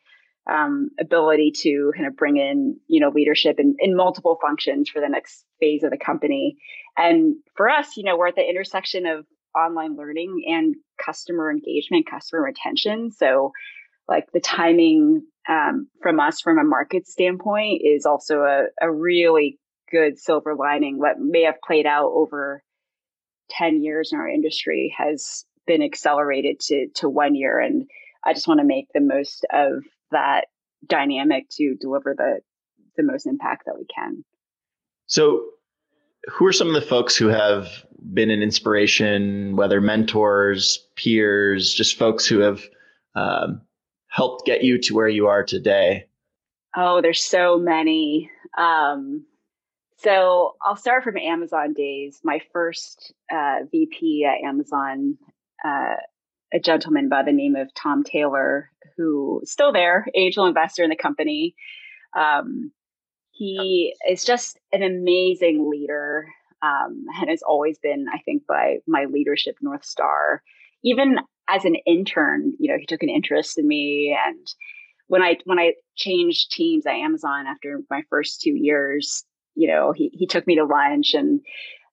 um, 0.48 0.92
ability 1.00 1.52
to 1.58 1.92
kind 1.96 2.08
of 2.08 2.16
bring 2.16 2.38
in 2.38 2.78
you 2.88 3.02
know 3.02 3.10
leadership 3.10 3.60
in, 3.60 3.76
in 3.80 3.96
multiple 3.96 4.38
functions 4.42 4.90
for 4.90 5.02
the 5.02 5.10
next 5.10 5.44
phase 5.60 5.84
of 5.84 5.92
the 5.92 5.98
company 5.98 6.58
and 6.98 7.36
for 7.56 7.70
us 7.70 7.98
you 7.98 8.04
know 8.04 8.18
we're 8.18 8.28
at 8.28 8.36
the 8.36 8.48
intersection 8.48 9.06
of 9.06 9.26
online 9.56 9.96
learning 9.96 10.44
and 10.48 10.76
customer 11.04 11.50
engagement 11.50 12.06
customer 12.10 12.44
retention. 12.44 13.12
So 13.12 13.52
like 14.08 14.32
the 14.34 14.40
timing 14.40 15.24
um, 15.50 15.88
from 16.02 16.20
us 16.20 16.42
from 16.42 16.60
a 16.60 16.64
market 16.64 17.08
standpoint 17.08 17.82
is 17.84 18.06
also 18.06 18.42
a, 18.42 18.66
a 18.82 18.92
really 18.92 19.58
good 19.92 20.20
silver 20.20 20.56
lining. 20.56 21.00
What 21.00 21.20
may 21.20 21.44
have 21.44 21.62
played 21.66 21.86
out 21.86 22.12
over 22.14 22.62
10 23.52 23.82
years 23.82 24.12
in 24.12 24.20
our 24.20 24.28
industry 24.28 24.94
has 24.98 25.46
been 25.68 25.82
accelerated 25.82 26.60
to 26.60 26.88
to 26.96 27.10
one 27.10 27.36
year. 27.36 27.60
And 27.60 27.88
i 28.24 28.34
just 28.34 28.48
want 28.48 28.60
to 28.60 28.66
make 28.66 28.88
the 28.94 29.02
most 29.02 29.46
of 29.52 29.84
that 30.12 30.46
dynamic 30.86 31.46
to 31.52 31.76
deliver 31.80 32.14
the 32.16 32.40
the 32.98 33.04
most 33.04 33.26
impact 33.26 33.64
that 33.66 33.78
we 33.78 33.86
can. 33.94 34.24
So, 35.08 35.46
who 36.28 36.46
are 36.46 36.54
some 36.54 36.68
of 36.68 36.74
the 36.74 36.88
folks 36.88 37.16
who 37.16 37.28
have 37.28 37.68
been 38.14 38.30
an 38.30 38.42
inspiration, 38.42 39.56
whether 39.56 39.82
mentors, 39.82 40.88
peers, 40.96 41.74
just 41.74 41.98
folks 41.98 42.26
who 42.26 42.40
have 42.40 42.62
um, 43.16 43.62
helped 44.08 44.46
get 44.46 44.64
you 44.64 44.80
to 44.80 44.94
where 44.94 45.08
you 45.08 45.28
are 45.28 45.44
today? 45.44 46.08
Oh, 46.76 47.02
there's 47.02 47.24
so 47.24 47.58
many. 47.58 48.30
Um, 48.58 49.26
so 49.98 50.56
I'll 50.62 50.76
start 50.76 51.04
from 51.04 51.18
Amazon 51.18 51.74
days. 51.74 52.20
My 52.24 52.40
first 52.52 53.14
uh, 53.32 53.60
VP 53.72 54.26
at 54.26 54.46
Amazon, 54.46 55.18
uh, 55.64 55.96
a 56.54 56.60
gentleman 56.60 57.10
by 57.10 57.24
the 57.24 57.32
name 57.32 57.56
of 57.56 57.74
Tom 57.74 58.04
Taylor, 58.04 58.70
who 58.98 59.42
still 59.46 59.72
there, 59.72 60.06
angel 60.16 60.46
investor 60.46 60.84
in 60.84 60.90
the 60.90 60.96
company. 60.96 61.56
Um, 62.16 62.72
he 63.36 63.94
is 64.10 64.24
just 64.24 64.58
an 64.72 64.82
amazing 64.82 65.70
leader 65.70 66.26
um, 66.62 67.04
and 67.20 67.30
has 67.30 67.42
always 67.42 67.78
been, 67.78 68.06
I 68.12 68.20
think, 68.20 68.48
by 68.48 68.78
my 68.88 69.06
leadership 69.06 69.58
North 69.62 69.84
Star. 69.84 70.42
Even 70.84 71.18
as 71.50 71.66
an 71.66 71.76
intern, 71.86 72.54
you 72.60 72.72
know, 72.72 72.78
he 72.80 72.86
took 72.86 73.04
an 73.04 73.10
interest 73.10 73.60
in 73.60 73.68
me. 73.68 74.18
And 74.26 74.48
when 75.08 75.22
I 75.22 75.38
when 75.44 75.60
I 75.60 75.74
changed 75.98 76.52
teams 76.52 76.86
at 76.86 76.94
Amazon 76.94 77.46
after 77.46 77.82
my 77.90 78.04
first 78.10 78.40
two 78.40 78.56
years, 78.56 79.26
you 79.54 79.68
know, 79.68 79.92
he 79.92 80.10
he 80.14 80.28
took 80.28 80.48
me 80.48 80.56
to 80.56 80.64
lunch 80.64 81.14
and 81.14 81.42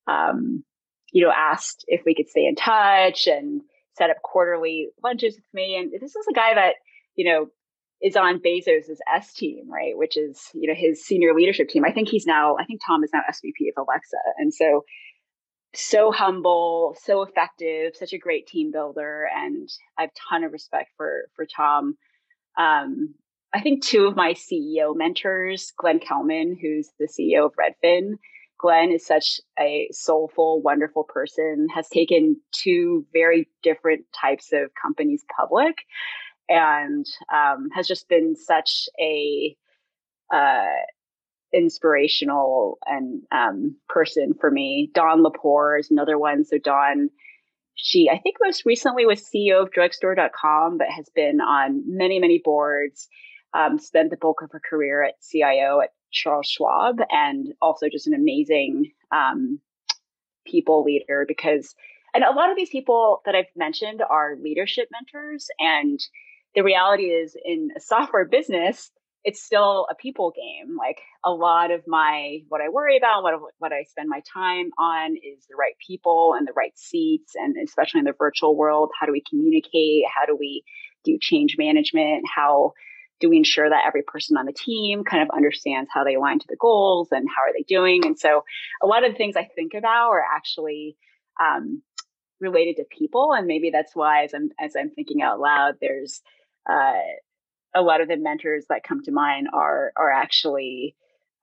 um, 0.07 0.63
you 1.11 1.25
know, 1.25 1.33
asked 1.37 1.85
if 1.89 2.03
we 2.07 2.15
could 2.15 2.29
stay 2.29 2.47
in 2.47 2.55
touch 2.55 3.27
and 3.27 3.63
set 3.99 4.11
up 4.11 4.23
quarterly 4.23 4.91
lunches 5.03 5.35
with 5.35 5.45
me. 5.53 5.77
And 5.77 5.91
this 6.01 6.15
is 6.15 6.27
a 6.31 6.35
guy 6.35 6.55
that 6.55 6.75
you 7.17 7.25
know, 7.25 7.49
is 8.03 8.17
on 8.17 8.41
Bezos's 8.41 9.01
S 9.15 9.33
team, 9.33 9.71
right? 9.71 9.97
Which 9.97 10.17
is, 10.17 10.49
you 10.55 10.69
know, 10.69 10.75
his 10.77 11.05
senior 11.05 11.35
leadership 11.35 11.69
team. 11.69 11.85
I 11.85 11.93
think 11.93 12.09
he's 12.09 12.27
now, 12.27 12.57
I 12.57 12.65
think 12.65 12.81
Tom 12.85 13.05
is 13.05 13.11
now 13.15 13.21
SVP 13.31 13.69
of 13.75 13.87
Alexa. 13.87 14.17
And 14.39 14.53
so, 14.53 14.85
so 15.75 16.11
humble, 16.11 16.97
so 17.01 17.23
effective, 17.23 17.95
such 17.95 18.13
a 18.13 18.19
great 18.19 18.49
team 18.49 18.73
builder. 18.73 19.29
And 19.35 19.69
I 19.97 20.03
have 20.03 20.11
a 20.11 20.21
ton 20.31 20.45
of 20.45 20.53
respect 20.53 20.91
for, 20.97 21.29
for 21.37 21.47
Tom. 21.47 21.97
Um, 22.59 23.15
I 23.55 23.61
think 23.61 23.85
two 23.85 24.07
of 24.07 24.17
my 24.17 24.33
CEO 24.33 24.97
mentors, 24.97 25.73
Glenn 25.77 26.01
Kelman, 26.01 26.59
who's 26.61 26.91
the 26.99 27.07
CEO 27.07 27.47
of 27.47 27.53
Redfin. 27.55 28.15
Glenn 28.59 28.91
is 28.91 29.07
such 29.07 29.41
a 29.59 29.89
soulful, 29.93 30.61
wonderful 30.63 31.05
person, 31.05 31.69
has 31.75 31.89
taken 31.89 32.37
two 32.53 33.07
very 33.13 33.49
different 33.63 34.07
types 34.19 34.51
of 34.53 34.71
companies 34.81 35.25
public 35.37 35.77
and 36.53 37.07
um, 37.35 37.71
has 37.75 37.89
just 37.89 38.09
been 38.09 38.37
such 38.37 38.89
a 39.01 39.57
uh, 40.33 40.67
inspirational 41.53 42.79
and 42.87 43.23
um, 43.33 43.77
person 43.89 44.35
for 44.39 44.51
me. 44.51 44.91
Dawn 44.95 45.25
Lepore 45.25 45.81
is 45.81 45.91
another 45.91 46.19
one. 46.19 46.45
So 46.45 46.59
Dawn, 46.59 47.09
she 47.75 48.11
I 48.11 48.19
think 48.19 48.37
most 48.41 48.67
recently 48.67 49.07
was 49.07 49.23
CEO 49.23 49.63
of 49.63 49.73
Drugstore.com, 49.73 50.79
but 50.79 50.89
has 50.89 51.09
been 51.15 51.41
on 51.41 51.83
many 51.87 52.19
many 52.19 52.39
boards. 52.39 53.09
Um, 53.55 53.79
spent 53.79 54.11
the 54.11 54.17
bulk 54.17 54.41
of 54.43 54.51
her 54.53 54.61
career 54.61 55.03
at 55.03 55.21
CIO 55.21 55.81
at 55.81 55.91
Charles 56.11 56.49
Schwab, 56.49 57.01
and 57.11 57.53
also 57.61 57.89
just 57.91 58.07
an 58.07 58.15
amazing 58.15 58.93
um, 59.11 59.59
people 60.47 60.85
leader. 60.85 61.25
Because 61.27 61.75
and 62.15 62.25
a 62.25 62.31
lot 62.31 62.51
of 62.51 62.57
these 62.57 62.71
people 62.71 63.23
that 63.25 63.35
I've 63.35 63.45
mentioned 63.57 64.03
are 64.09 64.37
leadership 64.43 64.89
mentors, 64.91 65.49
and 65.59 66.01
the 66.55 66.63
reality 66.63 67.05
is 67.05 67.37
in 67.45 67.71
a 67.77 67.81
software 67.81 68.25
business 68.25 68.91
it's 69.25 69.43
still 69.43 69.87
a 69.91 69.95
people 69.95 70.33
game. 70.33 70.77
Like 70.77 70.99
a 71.25 71.31
lot 71.31 71.71
of 71.71 71.83
my 71.87 72.41
what 72.49 72.61
I 72.61 72.69
worry 72.69 72.97
about, 72.97 73.23
what 73.23 73.35
what 73.59 73.73
I 73.73 73.85
spend 73.85 74.09
my 74.09 74.21
time 74.33 74.71
on 74.79 75.17
is 75.17 75.47
the 75.49 75.57
right 75.57 75.75
people 75.87 76.35
and 76.37 76.47
the 76.47 76.53
right 76.53 76.77
seats, 76.77 77.35
and 77.37 77.57
especially 77.63 78.01
in 78.01 78.05
the 78.05 78.15
virtual 78.19 78.57
world, 78.57 78.91
how 78.99 79.07
do 79.07 79.13
we 79.13 79.23
communicate? 79.29 80.05
How 80.13 80.27
do 80.27 80.37
we 80.37 80.65
do 81.05 81.19
change 81.21 81.57
management? 81.59 82.25
How 82.33 82.73
do 83.21 83.31
we 83.31 83.37
ensure 83.37 83.69
that 83.69 83.85
every 83.87 84.03
person 84.03 84.37
on 84.37 84.47
the 84.47 84.53
team 84.53 85.05
kind 85.05 85.23
of 85.23 85.31
understands 85.35 85.89
how 85.93 86.03
they 86.03 86.15
align 86.15 86.41
to 86.41 86.47
the 86.49 86.57
goals 86.57 87.09
and 87.13 87.29
how 87.29 87.43
are 87.43 87.53
they 87.57 87.63
doing? 87.63 88.05
And 88.05 88.19
so, 88.19 88.43
a 88.83 88.87
lot 88.87 89.05
of 89.05 89.13
the 89.13 89.19
things 89.19 89.37
I 89.37 89.45
think 89.45 89.75
about 89.75 90.11
are 90.11 90.25
actually 90.35 90.97
um, 91.41 91.83
related 92.41 92.77
to 92.77 92.85
people, 92.85 93.33
and 93.33 93.47
maybe 93.47 93.71
that's 93.71 93.95
why, 93.95 94.25
as 94.25 94.35
I'm 94.35 94.51
as 94.59 94.75
I'm 94.77 94.91
thinking 94.91 95.23
out 95.23 95.39
loud, 95.39 95.77
there's 95.81 96.23
uh, 96.69 96.93
a 97.75 97.83
lot 97.83 98.01
of 98.01 98.09
the 98.09 98.17
mentors 98.17 98.67
that 98.69 98.83
come 98.87 99.03
to 99.05 99.13
mind 99.13 99.49
are 99.53 99.93
are 99.97 100.11
actually 100.11 100.95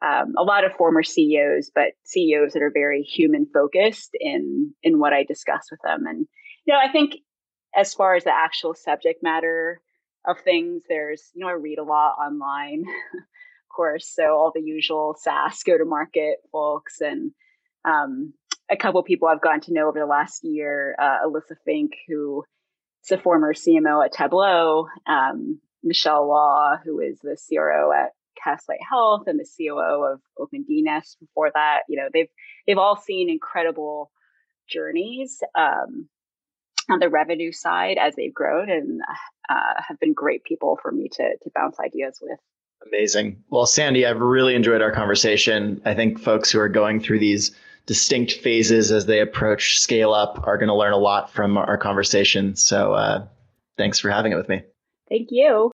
um, 0.01 0.33
a 0.37 0.43
lot 0.43 0.63
of 0.63 0.73
former 0.73 1.03
CEOs, 1.03 1.71
but 1.73 1.91
CEOs 2.03 2.53
that 2.53 2.61
are 2.61 2.71
very 2.73 3.01
human 3.01 3.45
focused 3.53 4.11
in 4.19 4.73
in 4.83 4.99
what 4.99 5.13
I 5.13 5.23
discuss 5.23 5.67
with 5.71 5.79
them. 5.83 6.05
And 6.07 6.27
you 6.65 6.73
know, 6.73 6.79
I 6.79 6.91
think 6.91 7.15
as 7.75 7.93
far 7.93 8.15
as 8.15 8.23
the 8.23 8.33
actual 8.33 8.73
subject 8.73 9.21
matter 9.21 9.81
of 10.25 10.39
things, 10.39 10.83
there's 10.87 11.29
you 11.33 11.41
know 11.41 11.49
I 11.49 11.53
read 11.53 11.79
a 11.79 11.83
lot 11.83 12.15
online, 12.19 12.83
of 13.13 13.75
course, 13.75 14.11
so 14.13 14.23
all 14.23 14.51
the 14.53 14.61
usual 14.61 15.15
SaaS 15.19 15.63
go 15.63 15.77
to 15.77 15.85
market 15.85 16.37
folks 16.51 17.01
and 17.01 17.31
um, 17.85 18.33
a 18.69 18.77
couple 18.77 19.01
people 19.03 19.27
I've 19.27 19.41
gotten 19.41 19.61
to 19.61 19.73
know 19.73 19.87
over 19.87 19.99
the 19.99 20.05
last 20.05 20.43
year, 20.43 20.95
uh, 20.99 21.17
Elissa 21.25 21.55
Fink, 21.65 21.91
who 22.07 22.43
a 23.11 23.17
former 23.17 23.53
CMO 23.53 24.05
at 24.05 24.11
Tableau. 24.11 24.87
Um, 25.07 25.59
Michelle 25.83 26.27
Law, 26.27 26.77
who 26.83 26.99
is 26.99 27.19
the 27.19 27.37
CRO 27.37 27.91
at 27.91 28.11
Castlight 28.45 28.83
Health 28.87 29.23
and 29.27 29.39
the 29.39 29.47
COO 29.57 30.13
of 30.13 30.21
OpenDNS 30.37 31.19
before 31.19 31.51
that. 31.53 31.81
You 31.87 31.97
know, 31.97 32.09
they've 32.13 32.29
they've 32.67 32.77
all 32.77 32.95
seen 32.95 33.29
incredible 33.29 34.11
journeys 34.67 35.41
um, 35.55 36.07
on 36.89 36.99
the 36.99 37.09
revenue 37.09 37.51
side 37.51 37.97
as 37.99 38.15
they've 38.15 38.33
grown 38.33 38.69
and 38.69 39.01
uh, 39.49 39.81
have 39.87 39.99
been 39.99 40.13
great 40.13 40.43
people 40.43 40.77
for 40.81 40.91
me 40.91 41.09
to 41.13 41.37
to 41.41 41.51
bounce 41.53 41.79
ideas 41.79 42.19
with. 42.21 42.39
Amazing. 42.87 43.43
Well, 43.49 43.65
Sandy, 43.65 44.05
I've 44.05 44.21
really 44.21 44.55
enjoyed 44.55 44.81
our 44.81 44.91
conversation. 44.91 45.81
I 45.83 45.93
think 45.93 46.17
folks 46.17 46.49
who 46.49 46.59
are 46.59 46.69
going 46.69 47.01
through 47.01 47.19
these 47.19 47.51
distinct 47.89 48.33
phases 48.33 48.91
as 48.91 49.07
they 49.07 49.19
approach 49.19 49.79
scale 49.79 50.13
up 50.13 50.45
are 50.45 50.59
going 50.59 50.67
to 50.67 50.75
learn 50.75 50.93
a 50.93 50.97
lot 50.97 51.31
from 51.31 51.57
our 51.57 51.75
conversation. 51.75 52.55
So, 52.55 52.93
uh, 52.93 53.25
thanks 53.79 53.97
for 53.97 54.11
having 54.11 54.31
it 54.31 54.35
with 54.35 54.47
me. 54.47 54.61
Thank 55.09 55.29
you. 55.31 55.71